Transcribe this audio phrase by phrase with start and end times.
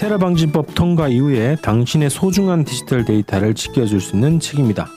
[0.00, 4.88] 테러 방지법 통과 이후에 당신의 소중한 디지털 데이터를 지켜줄 수 있는 책입니다.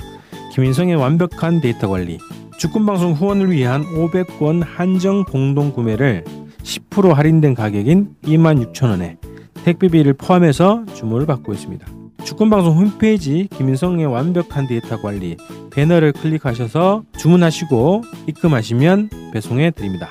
[0.53, 2.17] 김인성의 완벽한 데이터 관리.
[2.57, 6.23] 주권방송 후원을 위한 500권 한정 공동 구매를
[6.63, 9.17] 10% 할인된 가격인 26,000원에
[9.65, 11.85] 택배비를 포함해서 주문을 받고 있습니다.
[12.23, 15.35] 주권방송 홈페이지 김인성의 완벽한 데이터 관리
[15.73, 20.07] 배너를 클릭하셔서 주문하시고 입금하시면 배송해 드립니다.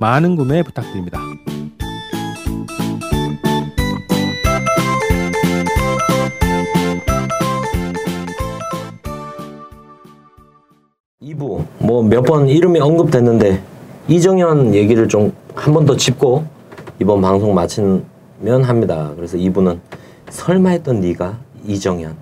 [0.00, 1.20] 많은 구매 부탁드립니다.
[11.32, 13.60] 이부 뭐 몇 번 이름이 언급됐는데
[14.08, 16.44] 이정현 얘기를 좀 한 번 더 짚고
[17.00, 19.12] 이번 방송 마치면 합니다.
[19.16, 19.80] 그래서 이부는
[20.30, 22.16] 설마 했던 네가 이정현.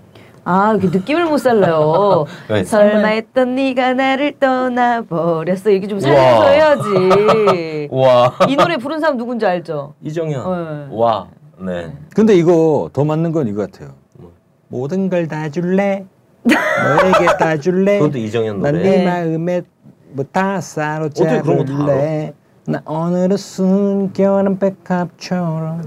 [0.44, 2.24] 아, 그 느낌을 못 살려요.
[2.50, 2.64] 왜?
[2.64, 5.70] 설마 했던 네가 나를 떠나버렸어.
[5.72, 6.48] 얘기 좀 살려서.
[6.48, 7.88] 해야지.
[7.92, 9.94] 와 이 노래 부른 사람 누군지 알죠?
[10.02, 10.88] 이정현.
[10.90, 10.96] 네.
[10.96, 11.92] 와 네.
[12.14, 13.90] 근데 이거 더 맞는 건 이거 같아요.
[14.18, 14.32] 뭐?
[14.68, 16.04] 모든 걸 다 줄래?
[16.44, 17.98] 너에게 다 줄래?
[17.98, 18.72] 그것도 이정현 노래.
[18.72, 19.04] 난네 네.
[19.04, 19.62] 마음에
[20.12, 22.32] 뭐다 어떻게 그런 거다 사로잡을래?
[22.66, 25.82] 나 오늘은 숨겨는 백합처럼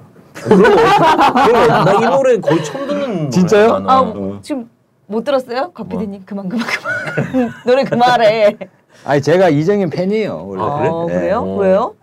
[1.86, 3.84] 나이 노래 거의 처음 듣는 진짜요?
[3.88, 4.40] 아, 어.
[4.42, 4.70] 지금
[5.08, 5.72] 못 들었어요?
[5.74, 6.00] 곽 뭐?
[6.00, 7.52] PD님 그만 그만 그만.
[7.66, 8.58] 노래 그만해.
[9.06, 10.90] 아니 제가 이정현 팬이에요 원래 아, 그래?
[10.90, 11.14] 어, 네.
[11.14, 11.40] 그래요?
[11.40, 11.56] 어.
[11.58, 11.96] 왜요?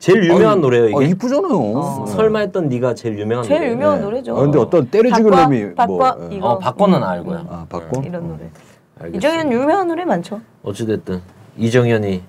[0.00, 1.10] 제일 유명한 아니, 노래예요 아, 이게.
[1.12, 2.06] 이쁘잖아요 어.
[2.06, 3.72] 설마 했던 네가 제일 유명한 제일 노래.
[3.72, 4.04] 유명한 네.
[4.04, 4.36] 노래죠.
[4.36, 6.36] 아, 근데 어떤 때려 죽을 바꿔, 놈이 바꿔, 뭐 예.
[6.36, 6.48] 이거.
[6.48, 7.46] 어 바꿔는 알고요.
[7.50, 8.00] 아 바꿔?
[8.02, 8.50] 이런 노래.
[8.98, 9.16] 알겠습니다.
[9.28, 10.40] 이정현 유명한 노래 많죠.
[10.62, 11.20] 어찌됐든
[11.58, 12.22] 이정현이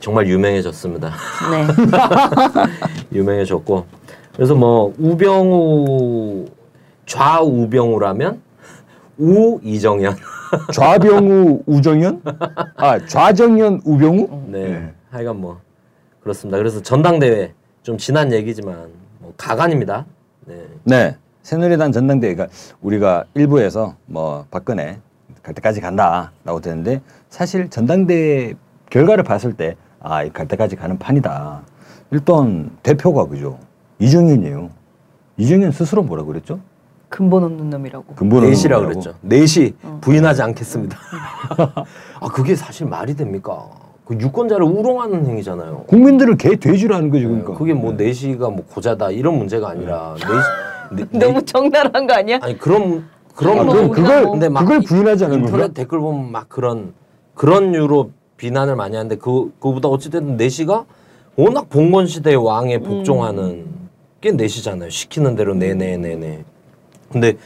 [0.00, 1.08] 정말 유명해졌습니다.
[1.50, 1.66] 네.
[3.18, 3.86] 유명해졌고
[4.36, 6.44] 그래서 뭐 우병우
[7.06, 8.42] 좌우병우라면
[9.18, 10.14] 우 이정현
[10.74, 12.20] 좌병우 우정현?
[12.76, 14.42] 아 좌정현 우병우?
[14.48, 14.92] 네 네.
[15.10, 15.58] 하여간 뭐
[16.24, 16.56] 그렇습니다.
[16.58, 18.88] 그래서 전당대회 좀 지난 얘기지만
[19.20, 20.06] 뭐 가관입니다.
[20.46, 22.46] 네 네 새누리당 전당대회가
[22.80, 24.98] 우리가 일부에서 뭐 박근혜
[25.42, 28.54] 갈 때까지 간다라고 되는데 사실 전당대회
[28.90, 31.62] 결과를 봤을 때 아 갈 때까지 가는 판이다.
[32.10, 33.58] 일단 대표가 그죠
[33.98, 34.70] 이정현이에요.
[35.36, 36.60] 이정현 스스로 뭐라 그랬죠?
[37.10, 38.14] 근본 없는 놈이라고.
[38.14, 39.14] 근본 넷이라 없는 그랬죠.
[39.22, 39.98] 넷이 어.
[40.02, 40.98] 부인하지 않겠습니다.
[42.20, 43.68] 아 그게 사실 말이 됩니까?
[44.04, 45.84] 그 유권자를 우롱하는 행위잖아요.
[45.86, 47.54] 국민들을 개 돼지로 하는 거지 그러니까.
[47.54, 50.14] 그게 뭐 넷이가 뭐 고자다 이런 문제가 아니라
[50.90, 52.38] 넷, 넷, 너무 적나라한 거 아니야?
[52.42, 53.04] 아니 그런
[53.34, 55.74] 그런 아, 뭐 그걸 뭐- 근데 막 그걸 이- 부인하지 않은 인터넷 건가?
[55.74, 56.92] 댓글 보면 막 그런
[57.34, 60.84] 그런 유로 비난을 많이 하는데 그 그보다 어찌됐든 내시가
[61.36, 63.64] 워낙 봉건 시대의 왕에 복종하는
[64.20, 64.90] 게 내시잖아요.
[64.90, 66.44] 시키는 대로 네네네네.
[67.10, 67.36] 근데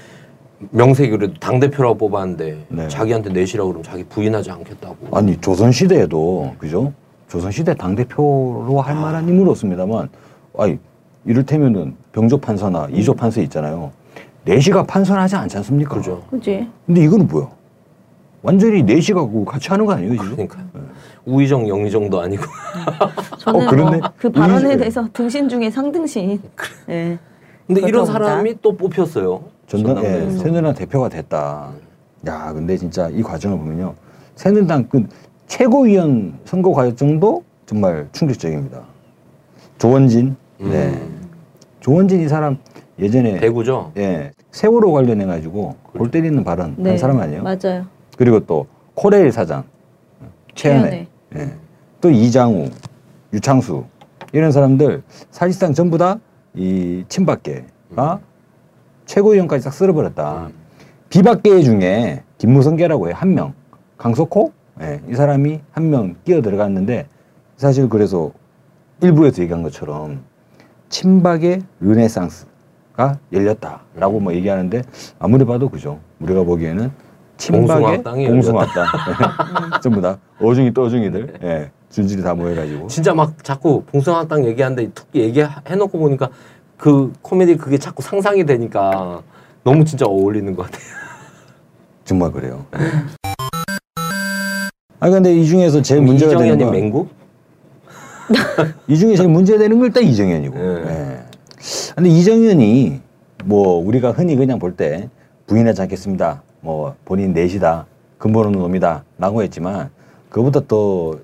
[0.70, 2.88] 명색이 당 대표라고 뽑았는데 네.
[2.88, 4.96] 자기한테 내시라고 그러면 자기 부인하지 않겠다고.
[5.16, 6.92] 아니 조선 시대에도 그죠?
[7.28, 10.08] 조선 시대 당 대표로 할 만한 인물 없습니다만,
[10.56, 10.78] 아니
[11.24, 13.92] 이를테면은 병조 판서나 이조 판서 있잖아요.
[14.44, 15.94] 내시가 판선하지 않지 않습니까?
[15.96, 16.22] 그죠.
[16.30, 16.66] 그지.
[16.86, 17.48] 근데 이거는 뭐야?
[18.40, 20.30] 완전히 내시가 그 같이 하는 거 아니에요 지금?
[20.46, 20.58] 그러니까
[21.26, 22.44] 우의정 영의정도 아니고
[23.38, 23.72] 저는 어.
[23.74, 26.40] 뭐그 발언에 의지- 대해서 등신 중에 상등신.
[26.88, 27.18] 예.
[27.66, 29.42] 근데 이런 사람이 또 뽑혔어요.
[29.68, 30.30] 전당 예.
[30.30, 31.70] 새누리당 대표가 됐다.
[32.26, 33.94] 야, 근데 진짜 이 과정을 보면요,
[34.34, 35.06] 새누리당 그
[35.46, 38.80] 최고위원 선거 과정도 정말 충격적입니다.
[39.78, 41.28] 조원진, 네, 음.
[41.80, 42.58] 조원진 이 사람
[42.98, 43.92] 예전에 대구죠.
[43.96, 46.90] 예 세월호 관련해 가지고 골 때리는 발언 네.
[46.90, 47.42] 한 사람 아니에요?
[47.42, 47.86] 맞아요.
[48.16, 49.62] 그리고 또 코레일 사장
[50.54, 51.06] 최연애,
[51.36, 51.52] 예.
[52.00, 52.68] 또 이장우,
[53.32, 53.84] 유창수
[54.32, 56.18] 이런 사람들 사실상 전부 다
[56.54, 58.20] 이 친박계가
[59.08, 60.46] 최고위원까지 싹 쓸어버렸다.
[60.48, 60.52] 음.
[61.08, 63.54] 비박계 중에 김무성계라고 해요 한 명,
[63.96, 64.52] 강석호
[64.82, 67.06] 예, 이 사람이 한 명 끼어 들어갔는데
[67.56, 68.30] 사실 그래서
[69.00, 70.20] 일부에서 얘기한 것처럼
[70.90, 74.82] 친박의 르네상스가 열렸다라고 뭐 얘기하는데
[75.18, 75.98] 아무리 봐도 그죠.
[76.20, 76.90] 우리가 보기에는
[77.38, 78.86] 친박의 봉숭아학당이 봉숭아학당
[79.82, 85.98] 전부 다 어중이 떠중이들 예, 준줄이 다 모여가지고 진짜 막 자꾸 봉숭아학당 얘기하는데 툭 얘기해놓고
[85.98, 86.28] 보니까
[86.78, 89.22] 그 코미디 그게 자꾸 상상이 되니까
[89.64, 90.82] 너무 진짜 어울리는 것 같아요.
[92.04, 92.64] 정말 그래요.
[95.00, 97.06] 아 근데 이 중에서 제일 문제가 되는 이정현이 건 맹구?
[98.88, 100.58] 이 중에 제일 문제되는 건 일단 이정현이고.
[100.58, 100.84] 네.
[100.86, 101.18] 예.
[101.94, 103.00] 근데 이정현이
[103.44, 105.08] 뭐 우리가 흔히 그냥 볼 때
[105.46, 106.42] 부인하지 않겠습니다.
[106.60, 107.86] 뭐 본인 넷이다.
[108.18, 109.90] 근본 없는 놈이다 라고 했지만
[110.28, 111.18] 그보다 더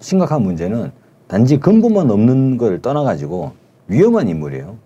[0.00, 0.90] 심각한 문제는
[1.28, 3.52] 단지 근본만 없는 걸 떠나가지고
[3.88, 4.76] 위험한 인물이에요.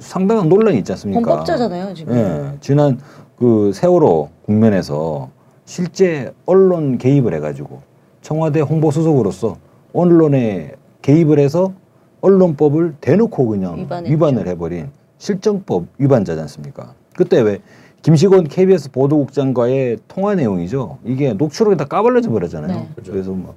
[0.00, 1.20] 상당한 논란이 있지 않습니까?
[1.20, 2.14] 범법자잖아요 지금.
[2.14, 2.98] 예, 지난
[3.38, 5.30] 그 세월호 국면에서
[5.64, 7.80] 실제 언론 개입을 해가지고
[8.20, 9.56] 청와대 홍보 수석으로서
[9.94, 11.72] 언론에 개입을 해서
[12.20, 14.12] 언론법을 대놓고 그냥 위반했죠.
[14.12, 16.94] 위반을 해버린 실정법 위반자지 않습니까?
[17.16, 17.60] 그때 왜
[18.02, 20.98] 김시곤 KBS 보도국장과의 통화 내용이죠.
[21.04, 22.76] 이게 녹취록에 다 까발려져 버렸잖아요.
[22.76, 22.88] 네.
[23.06, 23.54] 그래서 뭐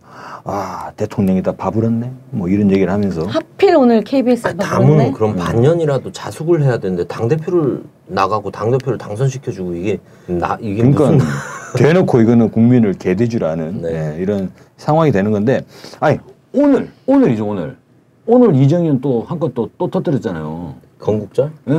[0.48, 2.12] 아 대통령이 다 바보렸네.
[2.30, 5.12] 뭐 이런 얘기를 하면서 하필 오늘 KBS 아니, 가 당은 그렇네.
[5.14, 9.98] 그럼 반년이라도 자숙을 해야 되는데 당 대표를 나가고 당 대표를 당선시켜주고 이게
[10.28, 11.28] 나 이게 그러니까 무슨
[11.78, 14.16] 대놓고 이거는 국민을 개돼주라는 네.
[14.18, 15.62] 예, 이런 상황이 되는 건데
[16.00, 16.20] 아니
[16.54, 17.76] 오늘 오늘이죠 오늘
[18.28, 20.76] 오늘 이정현 또 한 건 또또 터뜨렸잖아요.
[21.00, 21.52] 건국절?
[21.70, 21.74] 예.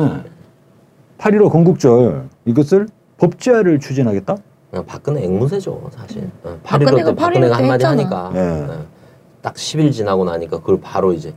[1.19, 4.37] 8.15 건국절 이것을 법제화를 추진하겠다?
[4.71, 6.29] 그냥 박근혜 앵무새죠 사실.
[6.45, 7.85] 어, 박근혜가 8.15 때 박근혜가 8.15 한마디.
[7.87, 8.41] 하니까 네.
[8.69, 8.85] 어,
[9.41, 11.33] 딱 10일 지나고 나니까 그걸 바로 이제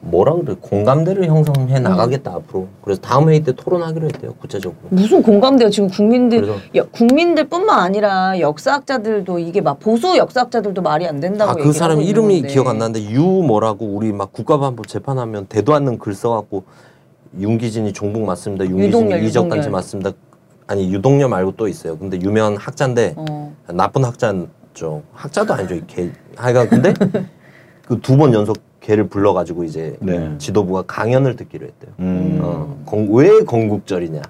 [0.00, 2.66] 뭐라 그래 공감대를 형성해 나가겠다 앞으로.
[2.82, 4.76] 그래서 다음 회의 때 토론하기로 했대요 구체적으로.
[4.90, 6.46] 무슨 공감대요 지금 국민들
[6.76, 12.40] 여- 국민들뿐만 아니라 역사학자들도 이게 막 보수 역사학자들도 말이 안 된다고 아 그 사람 이름이
[12.40, 12.48] 건데.
[12.52, 16.64] 기억 안 나는데 유 뭐라고 우리 막 국가반부 재판하면 대도 않는 글 써갖고
[17.38, 18.64] 윤기진이 종북 맞습니다.
[18.64, 19.68] 윤기진이 유동열, 이적단체.
[19.70, 20.12] 맞습니다.
[20.66, 21.96] 아니 유동열 말고 또 있어요.
[21.98, 23.54] 근데 유명한 학자인데 어.
[23.72, 25.02] 나쁜 학자죠.
[25.12, 25.78] 학자도 아니죠.
[25.86, 26.94] 걔 하여간 근데
[27.86, 30.34] 그 두 번 연속 걔를 불러가지고 이제 네.
[30.38, 31.92] 지도부가 강연을 듣기로 했대요.
[32.00, 32.38] 음.
[32.42, 34.20] 어, 건- 왜 건국절이냐?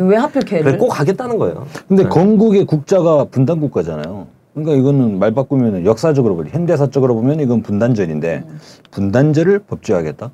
[0.00, 0.64] 왜 하필 걔를?
[0.64, 1.66] 그래 꼭 하겠다는 거예요.
[1.88, 2.08] 근데 네.
[2.08, 4.26] 건국의 국자가 분단 국가잖아요.
[4.54, 8.44] 그러니까 이거는 말 바꾸면 역사적으로 보면 현대사적으로 보면 이건 분단절인데
[8.90, 10.30] 분단절을 법제화하겠다.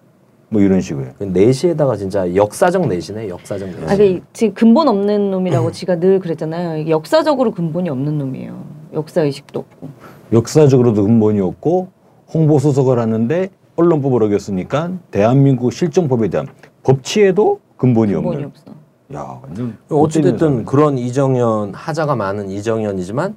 [0.49, 1.07] 뭐 이런 식으로.
[1.19, 3.29] 그 내시에다가 진짜 역사적 내시네.
[3.29, 3.93] 역사적 내시.
[3.93, 6.79] 아, 그 지금 근본 없는 놈이라고 지가 늘 그랬잖아요.
[6.79, 8.65] 이게 역사적으로 근본이 없는 놈이에요.
[8.95, 9.89] 역사 의식도 없고.
[10.33, 11.89] 역사적으로도 근본이 없고
[12.33, 16.47] 홍보 수석을 하는데 언론법을 어겼으니까 대한민국 실정법에 대한
[16.83, 18.49] 법치에도 근본이, 근본이 없는.
[18.49, 18.77] 없어.
[19.15, 23.37] 야 완전 어찌됐든 그런 이정현 하자가 많은 이정현이지만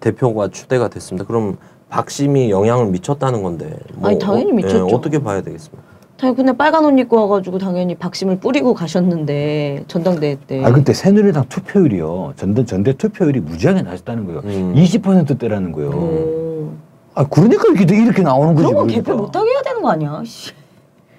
[0.00, 1.26] 대표가 추대가 됐습니다.
[1.26, 1.56] 그럼
[1.90, 4.88] 박심이 영향을 미쳤다는 건데 뭐 아니, 당연히 어, 미쳤죠.
[4.88, 5.91] 예, 어떻게 봐야 되겠습니까?
[6.30, 10.64] 근데 빨간 옷 입고 와가지고 당연히 박심을 뿌리고 가셨는데 전당대회 때.
[10.64, 14.40] 아 그때 새누리당 투표율이요 전대 전대 투표율이 무지하게 낮았다는 거예요.
[14.44, 14.74] 음.
[14.76, 15.90] 20%대라는 거예요.
[15.90, 16.72] 오.
[17.14, 18.62] 아 그러니까 이렇게 이렇게 나오는 거지.
[18.68, 19.10] 그런 건 그러니까.
[19.12, 20.22] 개표 못하게 해야 되는 거 아니야?
[20.24, 20.52] 씨.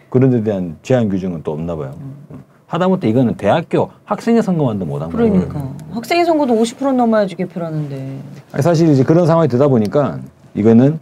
[0.09, 1.93] 그런 데 대한 제한 규정은 또 없나 봐요.
[2.31, 2.43] 음.
[2.67, 5.31] 하다못해 이거는 대학교 학생회 선거만도 못한 거예요.
[5.31, 8.19] 그러니까 학생회 선거도 50% 넘어야지 개표라는데.
[8.61, 10.19] 사실 이제 그런 상황이 되다 보니까
[10.55, 10.97] 이거는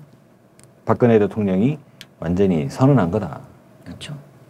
[0.83, 1.77] 박근혜 대통령이
[2.19, 3.39] 완전히 선언한 거다.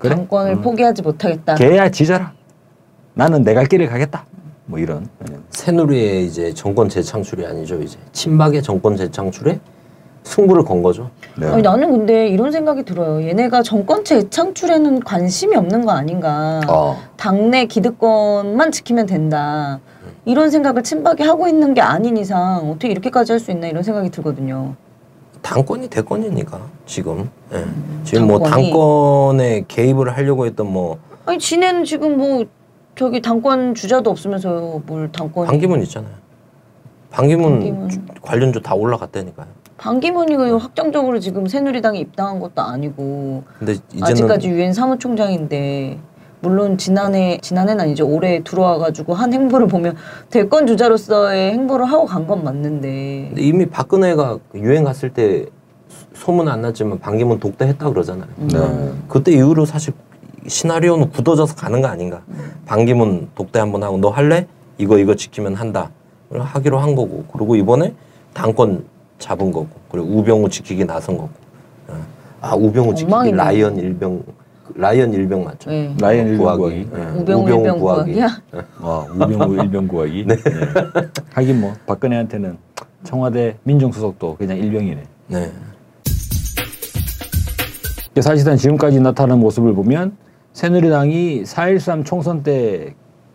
[0.01, 0.15] 그래?
[0.15, 0.62] 당권을 음.
[0.62, 1.56] 포기하지 못하겠다.
[1.56, 2.33] 개야 지져라.
[3.13, 4.25] 나는 내 갈 길을 가겠다.
[4.65, 5.07] 뭐 이런.
[5.50, 9.59] 새누리의 이제 정권 재창출이 아니죠 이제 친박의 정권 재창출에
[10.24, 11.09] 승부를 건 거죠.
[11.38, 11.48] 네.
[11.48, 13.21] 아니, 나는 근데 이런 생각이 들어요.
[13.27, 16.62] 얘네가 정권 재창출에는 관심이 없는 거 아닌가.
[16.69, 16.98] 어.
[17.18, 19.80] 당내 기득권만 지키면 된다.
[20.25, 24.09] 이런 생각을 친박이 하고 있는 게 아닌 이상 어떻게 이렇게까지 할 수 있나 이런 생각이
[24.12, 24.75] 들거든요.
[25.42, 27.66] 당권이 대권이니까 지금 예.
[28.04, 28.64] 지금 뭐 음, 당권이.
[28.72, 32.46] 당권에 개입을 하려고 했던 뭐 아니 지네는 지금 뭐
[32.96, 36.14] 저기 당권 주자도 없으면서 뭘 당권 반기문 있잖아요.
[37.10, 37.90] 반기문, 반기문.
[37.90, 39.48] 주- 관련주 다 올라갔다니까요.
[39.78, 45.98] 반기문이 그 확정적으로 지금 새누리당에 입당한 것도 아니고 근데 이제는 아직까지 유엔 사무총장인데
[46.42, 49.96] 물론 지난해 지난해는 아니죠 올해 들어와가지고 한 행보를 보면
[50.30, 55.46] 대권 주자로서의 행보를 하고 간 건 맞는데 이미 박근혜가 그 유행 갔을 때
[55.88, 58.27] 소- 소문 안 났지만 반기문 독대했다 그러잖아요.
[58.38, 58.92] 네.
[59.08, 59.94] 그때 이후로 사실
[60.48, 62.22] 시나리오는 굳어져서 가는 거 아닌가.
[62.65, 64.48] 반기문 독대 한번 하고 너 할래?
[64.77, 65.89] 이거 이거 지키면 한다.
[66.32, 67.25] 하기로 한 거고.
[67.34, 67.94] 그리고 이번에
[68.34, 68.86] 당권
[69.20, 69.68] 잡은 거고.
[69.92, 71.30] 그리고 우병우 지키기 나선 거고.
[71.89, 71.94] 어.
[72.42, 73.38] 아 우병우 지키기 엉망이네.
[73.38, 74.24] 라이언 일병
[74.75, 75.70] 라이언 일병 맞죠?
[75.70, 75.96] 네.
[76.00, 76.86] 라이언 일병 구하기.
[76.86, 76.90] 구하기.
[77.16, 77.20] 예.
[77.20, 78.28] 우병우 일병 구하기 야?
[78.80, 80.25] 어, 우병우 일병 구하기.
[80.28, 80.36] 네.
[81.34, 82.58] 하긴 뭐 박근혜한테는
[83.04, 85.04] 청와대 민정수석도 그냥 일병이네.
[85.28, 85.51] 네.
[88.22, 90.18] 사실상 지금까지 나타난 모습을 보면
[90.54, 92.94] 새누리당이 4.13 총선 때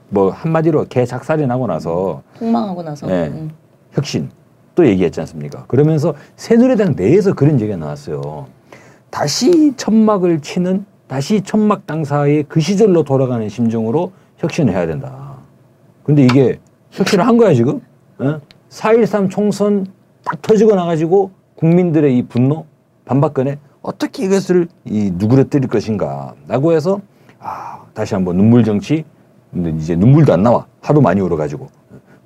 [0.08, 3.28] 뭐 한마디로 개 작살이 나고 나서 폭망하고 나서 네.
[3.28, 3.50] 음.
[3.92, 4.30] 혁신
[4.74, 5.64] 또 얘기했지 않습니까?
[5.66, 8.46] 그러면서 새누리당 내에서 그런 얘기가 나왔어요.
[9.10, 15.36] 다시 천막을 치는 다시 천막 당사의 그 시절로 돌아가는 심정으로 혁신을 해야 된다.
[16.02, 16.58] 근데 이게
[16.90, 17.80] 혁신을 한 거야 지금?
[18.18, 18.40] 어?
[18.70, 19.86] 4.13 총선
[20.24, 22.66] 딱 터지고 나가지고 국민들의 이 분노
[23.04, 27.00] 반박근혜 어떻게 이것을 이 누그러뜨릴 것인가 라고 해서
[27.38, 29.04] 아 다시 한번 눈물 정치
[29.52, 31.68] 근데 이제 눈물도 안 나와 하도 많이 울어가지고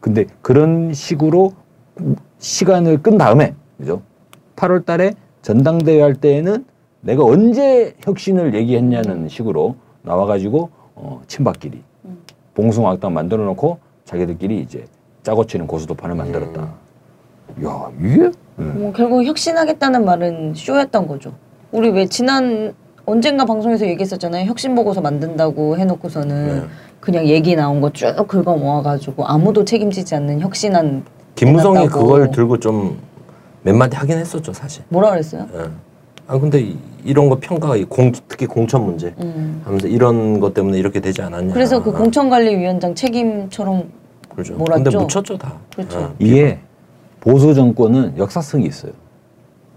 [0.01, 1.53] 근데 그런 식으로
[2.39, 4.01] 시간을 끈 다음에 그죠
[4.57, 6.65] 8월 달에 전당대회 할 때에는
[7.03, 11.83] 내가 언제 혁신을 얘기했냐는 식으로 나와가지고 어, 친박끼리
[12.55, 14.85] 봉숭아학당 만들어 놓고 자기들끼리 이제
[15.23, 16.61] 짜고 치는 고수도판을 만들었다.
[17.65, 18.75] 야 이게 음.
[18.79, 21.33] 뭐 결국 혁신하겠다는 말은 쇼였던 거죠.
[21.73, 22.75] 우리 왜 지난
[23.07, 24.47] 언젠가 방송에서 얘기했었잖아요.
[24.47, 26.67] 혁신 보고서 만든다고 해놓고서는 네.
[27.01, 31.05] 그냥 얘기 나온 거 쭉 긁어 모아가지고 아무도 책임지지 않는 혁신안
[31.35, 32.03] 김무성이 해놨다고.
[32.07, 32.99] 그걸 들고 좀
[33.63, 34.83] 몇 마디 하긴 했었죠 사실.
[34.89, 35.47] 뭐라 그랬어요?
[35.55, 35.65] 예.
[36.31, 39.61] 아 근데 이, 이런 거 평가가 이 공, 특히 공천 문제 음.
[39.65, 41.53] 하면서 이런 것 때문에 이렇게 되지 않았냐.
[41.53, 43.91] 그래서 그 아, 공천관리위원장 책임처럼
[44.29, 44.55] 그렇죠.
[44.55, 44.85] 몰았죠?
[44.85, 45.55] 근데 묻혔죠 다.
[45.75, 46.15] 그렇죠.
[46.21, 46.25] 예.
[46.25, 46.59] 이게
[47.19, 48.93] 보수 정권은 역사성이 있어요.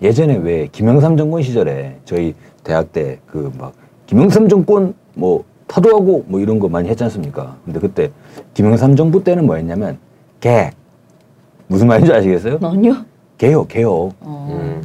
[0.03, 3.74] 예전에 왜 김영삼 정권 시절에 저희 대학 때 그 막
[4.05, 7.57] 김영삼 정권 뭐 타도하고 뭐 이런 거 많이 했지 않습니까?
[7.65, 8.12] 근데 그때
[8.53, 9.98] 김영삼 정부 때는 뭐였냐면
[10.39, 10.69] 개
[11.65, 12.60] 무슨 말인지 아시겠어요?
[12.62, 12.98] 아니요.
[13.39, 14.50] 개혁 개혁 어.
[14.51, 14.81] 음.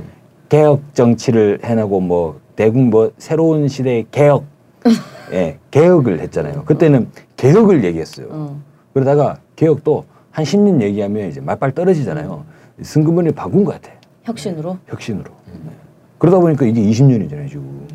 [0.49, 4.45] 개혁 정치를 해나고 뭐 대국 뭐 새로운 시대의 개혁
[5.33, 6.65] 예 개혁을 했잖아요.
[6.65, 8.27] 그때는 개혁을 얘기했어요.
[8.31, 8.61] 어.
[8.95, 12.45] 그러다가 개혁도 한 10년 얘기하면 이제 말빨 떨어지잖아요.
[12.83, 13.93] 승근번을 바꾼 것 같아.
[14.25, 14.79] 혁신으로.
[14.87, 15.31] 혁신으로.
[15.65, 15.71] 네.
[16.19, 17.87] 그러다 보니까 이게 20년이잖아요, 지금.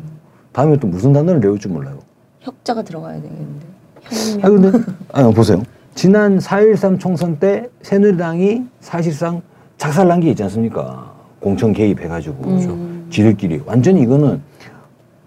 [0.52, 1.98] 다음에 또 무슨 단어를 내올 줄 몰라요.
[2.40, 3.66] 혁자가 들어가야 되겠는데.
[4.40, 4.44] 혁명.
[4.44, 5.62] 아, 근데, 아, 보세요.
[5.94, 9.42] 지난 4.13 총선 때 새누리당이 사실상
[9.78, 11.13] 작살난 게 있지 않습니까?
[11.44, 12.44] 공천 개입해가지고.
[12.48, 13.06] 음.
[13.10, 13.60] 지들끼리.
[13.66, 14.40] 완전히 이거는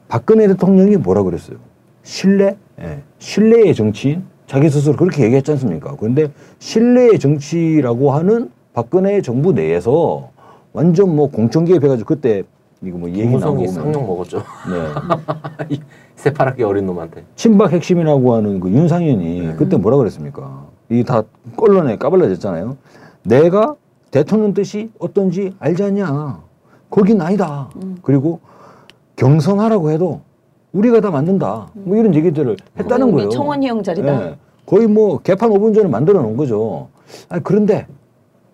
[0.08, 1.58] 박근혜 대통령이 뭐라 그랬어요?
[2.02, 2.58] 신뢰?
[2.82, 3.04] 예.
[3.20, 4.24] 신뢰의 정치인?
[4.48, 5.96] 자기 스스로 그렇게 얘기했지 않습니까?
[6.00, 10.30] 그런데 신뢰의 정치라고 하는 박근혜 정부 내에서
[10.74, 12.44] 완전 뭐 공천 개입해가지고 그때
[12.82, 14.38] 이거 뭐 얘기 나오고 쌍욕 먹었죠.
[14.40, 15.66] 네.
[15.76, 15.80] 이
[16.16, 17.24] 새파랗게 어린 놈한테.
[17.36, 19.54] 친박 핵심이라고 하는 그 윤상현이 네.
[19.56, 20.66] 그때 뭐라 그랬습니까?
[20.90, 21.24] 이 다
[21.58, 22.78] 언론에 까발려졌잖아요.
[23.24, 23.76] 내가
[24.12, 26.42] 대통령 뜻이 어떤지 알지 않냐?
[26.90, 27.70] 거긴 아니다.
[27.84, 27.98] 음.
[28.02, 28.40] 그리고
[29.16, 30.22] 경선하라고 해도
[30.72, 31.70] 우리가 다 만든다.
[31.74, 33.30] 뭐 이런 얘기들을 했다는 거예요.
[33.30, 34.28] 청원희 형 자리다.
[34.30, 34.36] 예.
[34.66, 36.88] 거의 뭐 개판 5분 전에 만들어 놓은 거죠.
[37.30, 37.88] 아니, 그런데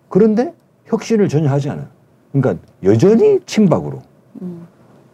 [0.08, 0.54] 그런데
[0.86, 1.86] 혁신을 전혀 하지 않아요.
[2.32, 4.00] 그러니까 여전히 친박으로.
[4.42, 4.66] 음.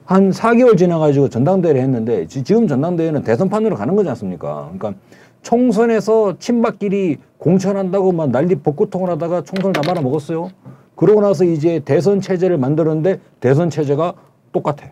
[0.05, 4.71] 한 4개월 지나가지고 전당대회를 했는데 지- 지금 전당대회는 대선판으로 가는 거지 않습니까?
[4.77, 5.01] 그러니까
[5.43, 10.51] 총선에서 친박끼리 공천한다고 막 난리 복구통을 하다가 총선을 다 말아먹었어요.
[10.95, 14.13] 그러고 나서 이제 대선 체제를 만들었는데 대선 체제가
[14.53, 14.87] 똑같아.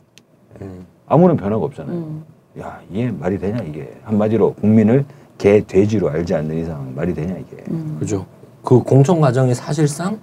[0.63, 0.87] 음.
[1.07, 1.97] 아무런 변화가 없잖아요.
[1.97, 2.25] 음.
[2.61, 5.05] 야, 이게 말이 되냐 이게 한마디로 국민을
[5.37, 7.63] 개 돼지로 알지 않는 이상 말이 되냐 이게.
[7.71, 7.97] 음.
[8.01, 8.25] 그죠.
[8.63, 10.19] 그 공천 과정이 사실상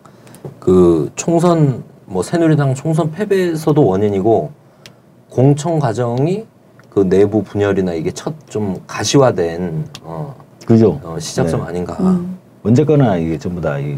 [0.60, 4.52] 그 총선 뭐 새누리당 총선 패배에서도 원인이고
[5.30, 6.46] 공천 과정이
[6.96, 10.34] 그 내부 분열이나 이게 첫 좀 가시화된 어,
[10.66, 10.98] 그죠?
[11.04, 11.68] 어, 시작점 네.
[11.68, 11.98] 아닌가.
[12.00, 12.38] 음.
[12.64, 13.98] 언제거나 이게 전부 다이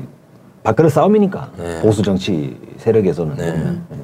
[0.64, 1.80] 밥그릇 싸움이니까 네.
[1.82, 3.52] 보수 정치 세력에서는 네.
[3.54, 3.98] 네.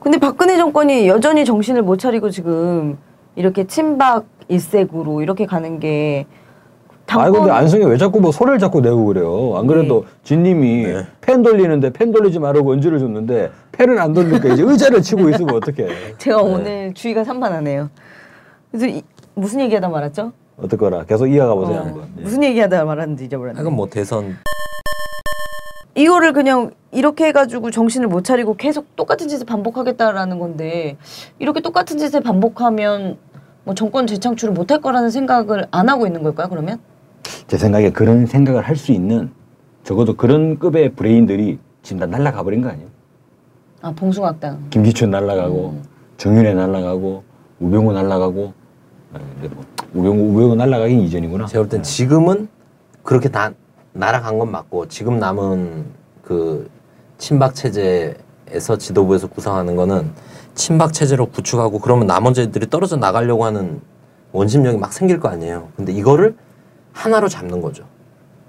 [0.00, 2.98] 근데 박근혜 정권이 여전히 정신을 못 차리고 지금
[3.36, 9.54] 이렇게 친박 일색으로 이렇게 가는 게아 근데 안성이 왜 자꾸 뭐 소리를 자꾸 내고 그래요?
[9.56, 11.06] 안 그래도 진님이 네.
[11.22, 15.88] 펜 돌리는데 펜 돌리지 말라고 언지를 줬는데 펜을 안 돌리니까 이제 의자를 치고 있으면 어떡해?
[16.18, 17.88] 제가 오늘 주의가 산만하네요.
[18.78, 19.02] 그래서 이-
[19.34, 20.32] 무슨 얘기하다 말았죠?
[20.58, 21.04] 어떡거라?
[21.04, 22.08] 계속 이어가 보세요 어, 한번.
[22.18, 22.22] 예.
[22.22, 23.56] 무슨 얘기하다 말았는지 잊어버렸네.
[23.56, 24.36] 하여간 뭐 대선
[25.94, 30.96] 이거를 그냥 이렇게 해가지고 정신을 못 차리고 계속 똑같은 짓을 반복하겠다라는 건데
[31.38, 33.16] 이렇게 똑같은 짓을 반복하면
[33.64, 36.48] 뭐 정권 재창출을 못 할 거라는 생각을 안 하고 있는 걸까요?
[36.48, 36.78] 그러면?
[37.46, 39.30] 제 생각에 그런 생각을 할 수 있는
[39.84, 42.88] 적어도 그런 급의 브레인들이 지금 다 날라가 버린 거 아니에요?
[43.82, 44.66] 아 봉숭악당.
[44.70, 45.82] 김기춘 날라가고 음.
[46.18, 47.22] 정윤회 날라가고
[47.60, 48.65] 우병우 날라가고 아,
[49.18, 51.46] 근데 뭐 우병우 우병우 날라가긴 이전이구나.
[51.46, 52.48] 제가 볼 땐 지금은
[53.02, 53.52] 그렇게 다
[53.92, 55.84] 날아간 건 맞고 지금 남은
[56.22, 56.68] 그
[57.18, 60.10] 친박 체제에서 지도부에서 구상하는 거는
[60.54, 63.80] 친박 체제로 구축하고 그러면 나머지들이 떨어져 나가려고 하는
[64.32, 65.68] 원심력이 막 생길 거 아니에요.
[65.76, 66.34] 근데 이거를
[66.92, 67.84] 하나로 잡는 거죠.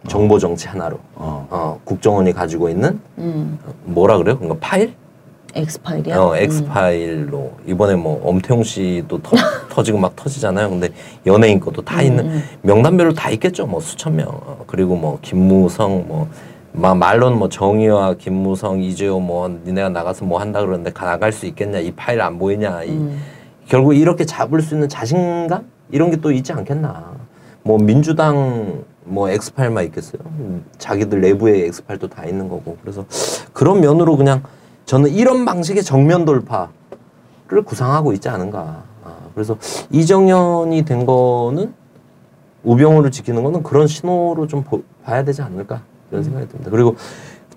[0.07, 0.99] 정보 정치 하나로.
[1.15, 1.47] 어.
[1.49, 3.59] 어, 국정원이 가지고 있는 음.
[3.83, 4.37] 뭐라 그래요?
[4.37, 4.95] 그러니까 파일?
[5.55, 6.19] 엑스파일이야.
[6.19, 9.35] 어, 엑스파일로 이번에 뭐 엄태웅 씨도 터,
[9.69, 10.69] 터지고 막 터지잖아요.
[10.69, 10.89] 근데
[11.25, 12.43] 연예인 것도 다 있는 음.
[12.61, 13.65] 명단별로 다 있겠죠.
[13.65, 14.27] 뭐 수천 명.
[14.29, 16.27] 어, 그리고 뭐 김무성 뭐
[16.73, 21.45] 마, 말로는 뭐 정의와 김무성 이재호 뭐 니네가 나가서 뭐 한다 그러는데 가- 나갈 수
[21.47, 23.19] 있겠냐 이 파일 안 보이냐 이, 음.
[23.67, 27.15] 결국 이렇게 잡을 수 있는 자신감 이런 게 또 있지 않겠나.
[27.63, 30.21] 뭐 민주당 뭐 엑스파일만 있겠어요.
[30.25, 32.77] 음, 자기들 내부에 엑스파일도 다 있는 거고.
[32.81, 33.05] 그래서
[33.53, 34.43] 그런 면으로 그냥
[34.87, 36.69] 저는 이런 방식의 정면 돌파를
[37.65, 38.83] 구상하고 있지 않은가.
[39.03, 39.57] 아, 그래서
[39.91, 41.73] 이정현이 된 거는
[42.63, 46.71] 우병우를 지키는 거는 그런 신호로 좀 보- 봐야 되지 않을까 이런 생각이 듭니다.
[46.71, 46.95] 그리고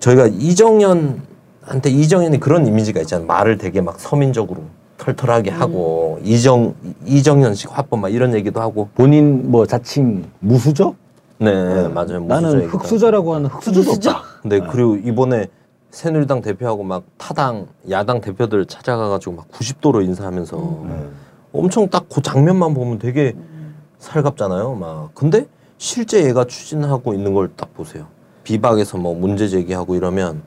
[0.00, 3.26] 저희가 이정현한테 이정현이 그런 이미지가 있잖아요.
[3.28, 4.62] 말을 되게 막 서민적으로
[4.98, 6.74] 털털하게 하고 이정
[7.06, 8.88] 이정현식 화법 막 이런 얘기도 하고.
[8.96, 10.94] 본인 뭐 자칭 무수저?
[11.38, 11.88] 네, 네.
[11.88, 12.20] 맞아요.
[12.24, 13.92] 나는 흑수저라고 하는 흑수저도?
[13.92, 14.22] 없다.
[14.42, 15.46] 근데 그리고 이번에
[15.90, 20.56] 새누리당 대표하고 막 타당 야당 대표들 찾아가가지고 막 90도로 인사하면서
[20.88, 21.08] 네.
[21.52, 23.34] 엄청 딱 그 장면만 보면 되게
[23.98, 24.74] 살갑잖아요.
[24.76, 25.46] 막 근데
[25.78, 28.06] 실제 얘가 추진하고 있는 걸 딱 보세요.
[28.44, 30.42] 비박에서 뭐 문제 제기하고 이러면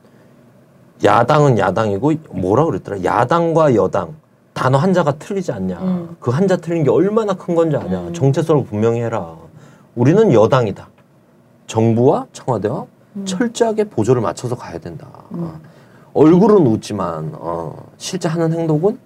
[1.03, 4.15] 야당은 야당이고 뭐라 그랬더라 야당과 여당
[4.53, 6.15] 단어 한자가 틀리지 않냐 음.
[6.19, 8.13] 그 한자 틀린 게 얼마나 큰 건지 아냐 음.
[8.13, 9.35] 정체성을 분명히 해라
[9.95, 10.87] 우리는 여당이다
[11.67, 12.85] 정부와 청와대와
[13.25, 15.51] 철저하게 보조를 맞춰서 가야 된다 음.
[16.13, 18.97] 얼굴은 웃지만 어, 실제 하는 행동은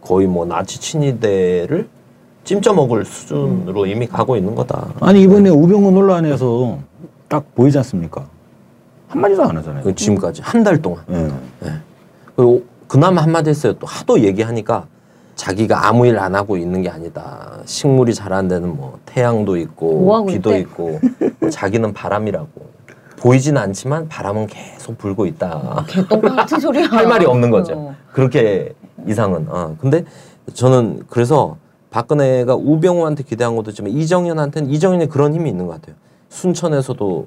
[0.00, 1.88] 거의 뭐 나치 친위대를
[2.44, 6.78] 찜쪄 먹을 수준으로 이미 가고 있는 거다 아니 이번에 우병우 논란에서
[7.28, 8.26] 딱 보이지 않습니까?
[9.08, 9.82] 한마디도 안 하잖아요.
[9.84, 11.72] 그 지금까지 한 달 동안 예.
[12.34, 13.74] 그리고 그나마 한마디 했어요.
[13.74, 14.86] 또 하도 얘기하니까
[15.36, 17.58] 자기가 아무 일 안 하고 있는 게 아니다.
[17.64, 20.60] 식물이 자라는 데는 뭐 태양도 뭐 있고 하고 비도 있대?
[20.60, 21.00] 있고
[21.40, 22.48] 뭐 자기는 바람이라고
[23.22, 25.84] 보이진 않지만 바람은 계속 불고 있다.
[25.88, 26.86] 개똥 같은 소리야.
[26.86, 27.74] 할 말이 없는 거죠.
[27.74, 27.94] 어.
[28.12, 28.74] 그렇게
[29.06, 29.46] 이상은.
[29.48, 29.76] 어.
[29.80, 30.04] 근데
[30.52, 31.56] 저는 그래서
[31.90, 35.94] 박근혜가 우병우한테 기대한 것도 있지만 이정현한테는 이정현이 그런 힘이 있는 것 같아요.
[36.30, 37.26] 순천에서도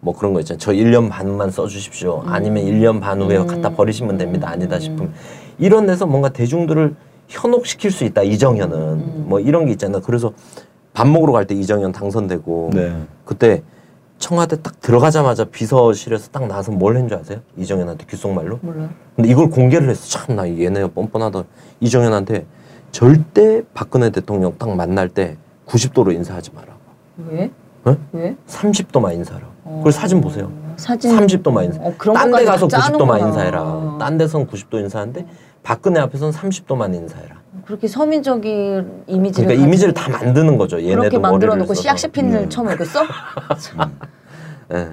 [0.00, 0.58] 뭐 그런 거 있잖아요.
[0.58, 2.22] 저 1년 반만 써주십시오.
[2.24, 3.46] 아니면 1년 반 후에 음.
[3.46, 4.48] 갖다 버리시면 됩니다.
[4.48, 5.12] 아니다 싶으면
[5.58, 6.94] 이런 데서 뭔가 대중들을
[7.28, 8.22] 현혹시킬 수 있다.
[8.22, 9.24] 이정현은 음.
[9.28, 10.00] 뭐 이런 게 있잖아요.
[10.00, 10.32] 그래서
[10.94, 12.96] 밥 먹으러 갈 때 이정현 당선되고 네.
[13.26, 13.62] 그때
[14.18, 17.40] 청와대 딱 들어가자마자 비서실에서 딱 나와서 뭘 했는 줄 아세요?
[17.56, 18.58] 이정현한테 귓속말로?
[18.62, 18.88] 몰라.
[19.14, 20.08] 근데 이걸 공개를 했어.
[20.18, 21.44] 참 나 얘네 뻔뻔하다.
[21.80, 22.46] 이정현한테
[22.92, 26.68] 절대 박근혜 대통령 딱 만날 때 90도로 인사하지 마라.
[27.28, 27.50] 왜?
[27.84, 27.96] 어?
[28.12, 28.36] 왜?
[28.48, 29.46] 30도만 인사하라.
[29.64, 29.74] 어.
[29.78, 30.50] 그걸 사진 보세요.
[30.76, 31.80] 사진 30도만 인사.
[31.82, 33.18] 어, 그런 딴데 것까지 가서 다 90도만 짜는구나.
[33.28, 33.96] 인사해라.
[34.00, 35.26] 딴 데선 90도 인사하는데
[35.62, 37.36] 박근혜 앞에서는 30도만 인사해라.
[37.66, 40.80] 그렇게 서민적인 이미지를 그러니까 이미지를 다 만드는 거죠.
[40.80, 41.82] 얘네도 그렇게 만들어 놓고 써서.
[41.82, 42.48] 씨앗시핀을 음.
[42.48, 43.00] 처음 이렇게 써?
[44.72, 44.88] 예.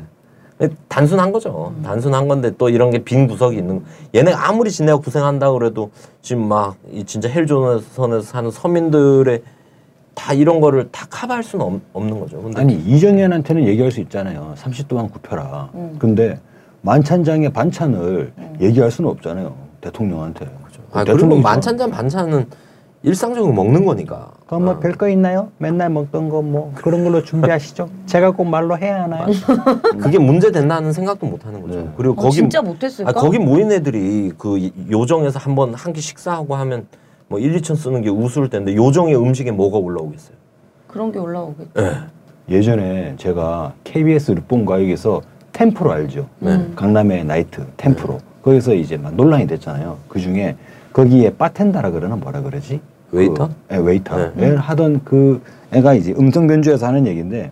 [0.87, 1.73] 단순한 거죠.
[1.83, 3.85] 단순한 건데 또 이런 게 빈 구석이 있는 거.
[4.15, 9.41] 얘네가 아무리 지네가 고생한다 그래도 지금 막 이 진짜 헬조선에서 사는 서민들의
[10.15, 12.41] 다 이런 거를 다 커버할 수는 없, 없는 거죠.
[12.41, 14.53] 근데 아니 이정현한테는 얘기할 수 있잖아요.
[14.57, 15.69] 30도만 굽혀라.
[15.75, 15.95] 음.
[15.99, 16.39] 근데
[16.81, 19.55] 만찬장의 반찬을 얘기할 수는 없잖아요.
[19.81, 20.45] 대통령한테.
[20.91, 22.45] 아, 그리고 대통령이 만찬잔 반찬은
[23.03, 24.31] 일상적으로 먹는 거니까.
[24.47, 24.79] 그럼 뭐 어.
[24.79, 25.49] 별거 있나요?
[25.57, 27.89] 맨날 먹던 거 뭐 그런 걸로 준비하시죠.
[28.05, 29.27] 제가 꼭 말로 해야 하나요?
[29.99, 31.79] 그게 문제 된다는 생각도 못 하는 거죠.
[31.81, 31.89] 네.
[31.97, 33.09] 그리고 어, 거기 진짜 못했을까?
[33.09, 36.87] 아, 거기 모인 애들이 그 요정에서 한번 한 끼 식사하고 하면
[37.27, 40.35] 뭐 1, 2천 쓰는 게 우스울 텐데 요정의 음식에 뭐가 올라오겠어요?
[40.87, 41.71] 그런 게 올라오겠지.
[41.77, 41.93] 예.
[42.49, 46.27] 예전에 제가 KBS 르뽕가요에서 텐프로 알죠?
[46.39, 46.67] 네.
[46.75, 49.97] 강남의 나이트 텐프로 거기서 이제 막 논란이 됐잖아요.
[50.07, 50.55] 그 중에
[50.93, 52.79] 거기에 바텐더라 그러나 뭐라 그러지?
[53.13, 53.47] 웨이터?
[53.47, 54.31] 그, 예, 웨이터.
[54.35, 54.49] 네.
[54.49, 57.51] 를 하던 그 애가 이제 음성 변조해서 하는 얘기인데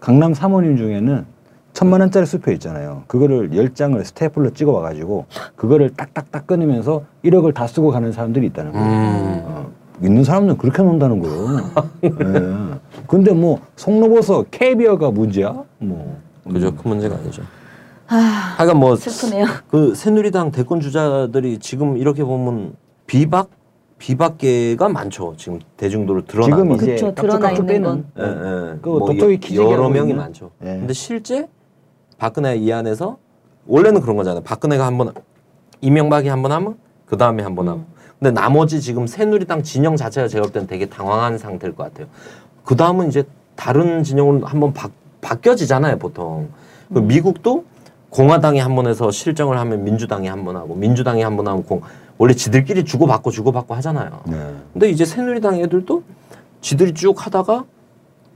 [0.00, 1.24] 강남 사모님 중에는
[1.72, 3.02] 천만 원짜리 수표 있잖아요.
[3.06, 8.72] 그거를 열 장을 스테이플러 찍어 와가지고 그거를 딱딱딱 끊으면서 1억을 다 쓰고 가는 사람들이 있다는
[8.72, 8.86] 거예요.
[8.86, 9.42] 음.
[9.44, 9.70] 어,
[10.02, 11.70] 있는 사람들은 그렇게 논다는 거예요.
[12.04, 12.10] 예.
[13.06, 15.54] 근데 뭐 송로버섯 캐비어가 문제야?
[15.78, 16.18] 뭐
[16.50, 16.74] 그죠?
[16.74, 17.42] 큰 문제가 아니죠.
[18.08, 18.14] 아,
[18.56, 19.46] 하여간 뭐 슬프네요.
[19.68, 22.74] 그 새누리당 대권 주자들이 지금 이렇게 보면
[23.06, 23.48] 비박
[23.98, 25.34] 비박계가 많죠.
[25.36, 28.22] 지금 대중도로 드러나고 지금 이제 그쵸, 드러나 깍둑깍둑 있는 떼는 예,
[28.74, 28.78] 예.
[28.82, 30.16] 그 뭐 도토리 여- 키재기 여러 명이 있는?
[30.16, 30.50] 많죠.
[30.62, 30.66] 예.
[30.66, 31.48] 근데 실제
[32.18, 33.16] 박근혜 이 안에서
[33.66, 34.42] 원래는 그런 거잖아요.
[34.42, 35.12] 박근혜가 한번
[35.80, 37.84] 이명박이 한번 하면 그 다음에 한번 하고.
[38.18, 42.06] 근데 나머지 지금 새누리당 진영 자체가 제가 볼 때는 되게 당황한 상태일 것 같아요.
[42.64, 43.24] 그 다음은 이제
[43.56, 44.88] 다른 진영으로 한번 바,
[45.20, 46.48] 바뀌어지잖아요, 보통.
[46.92, 47.64] 그 미국도
[48.10, 51.80] 공화당이 한 번 해서 실정을 하면 민주당이 한 번 하고 민주당이 한 번 하면 공
[52.18, 54.20] 원래 지들끼리 주고받고 주고받고 하잖아요.
[54.26, 54.54] 네.
[54.72, 56.02] 근데 이제 새누리당 애들도
[56.60, 57.64] 지들이 쭉 하다가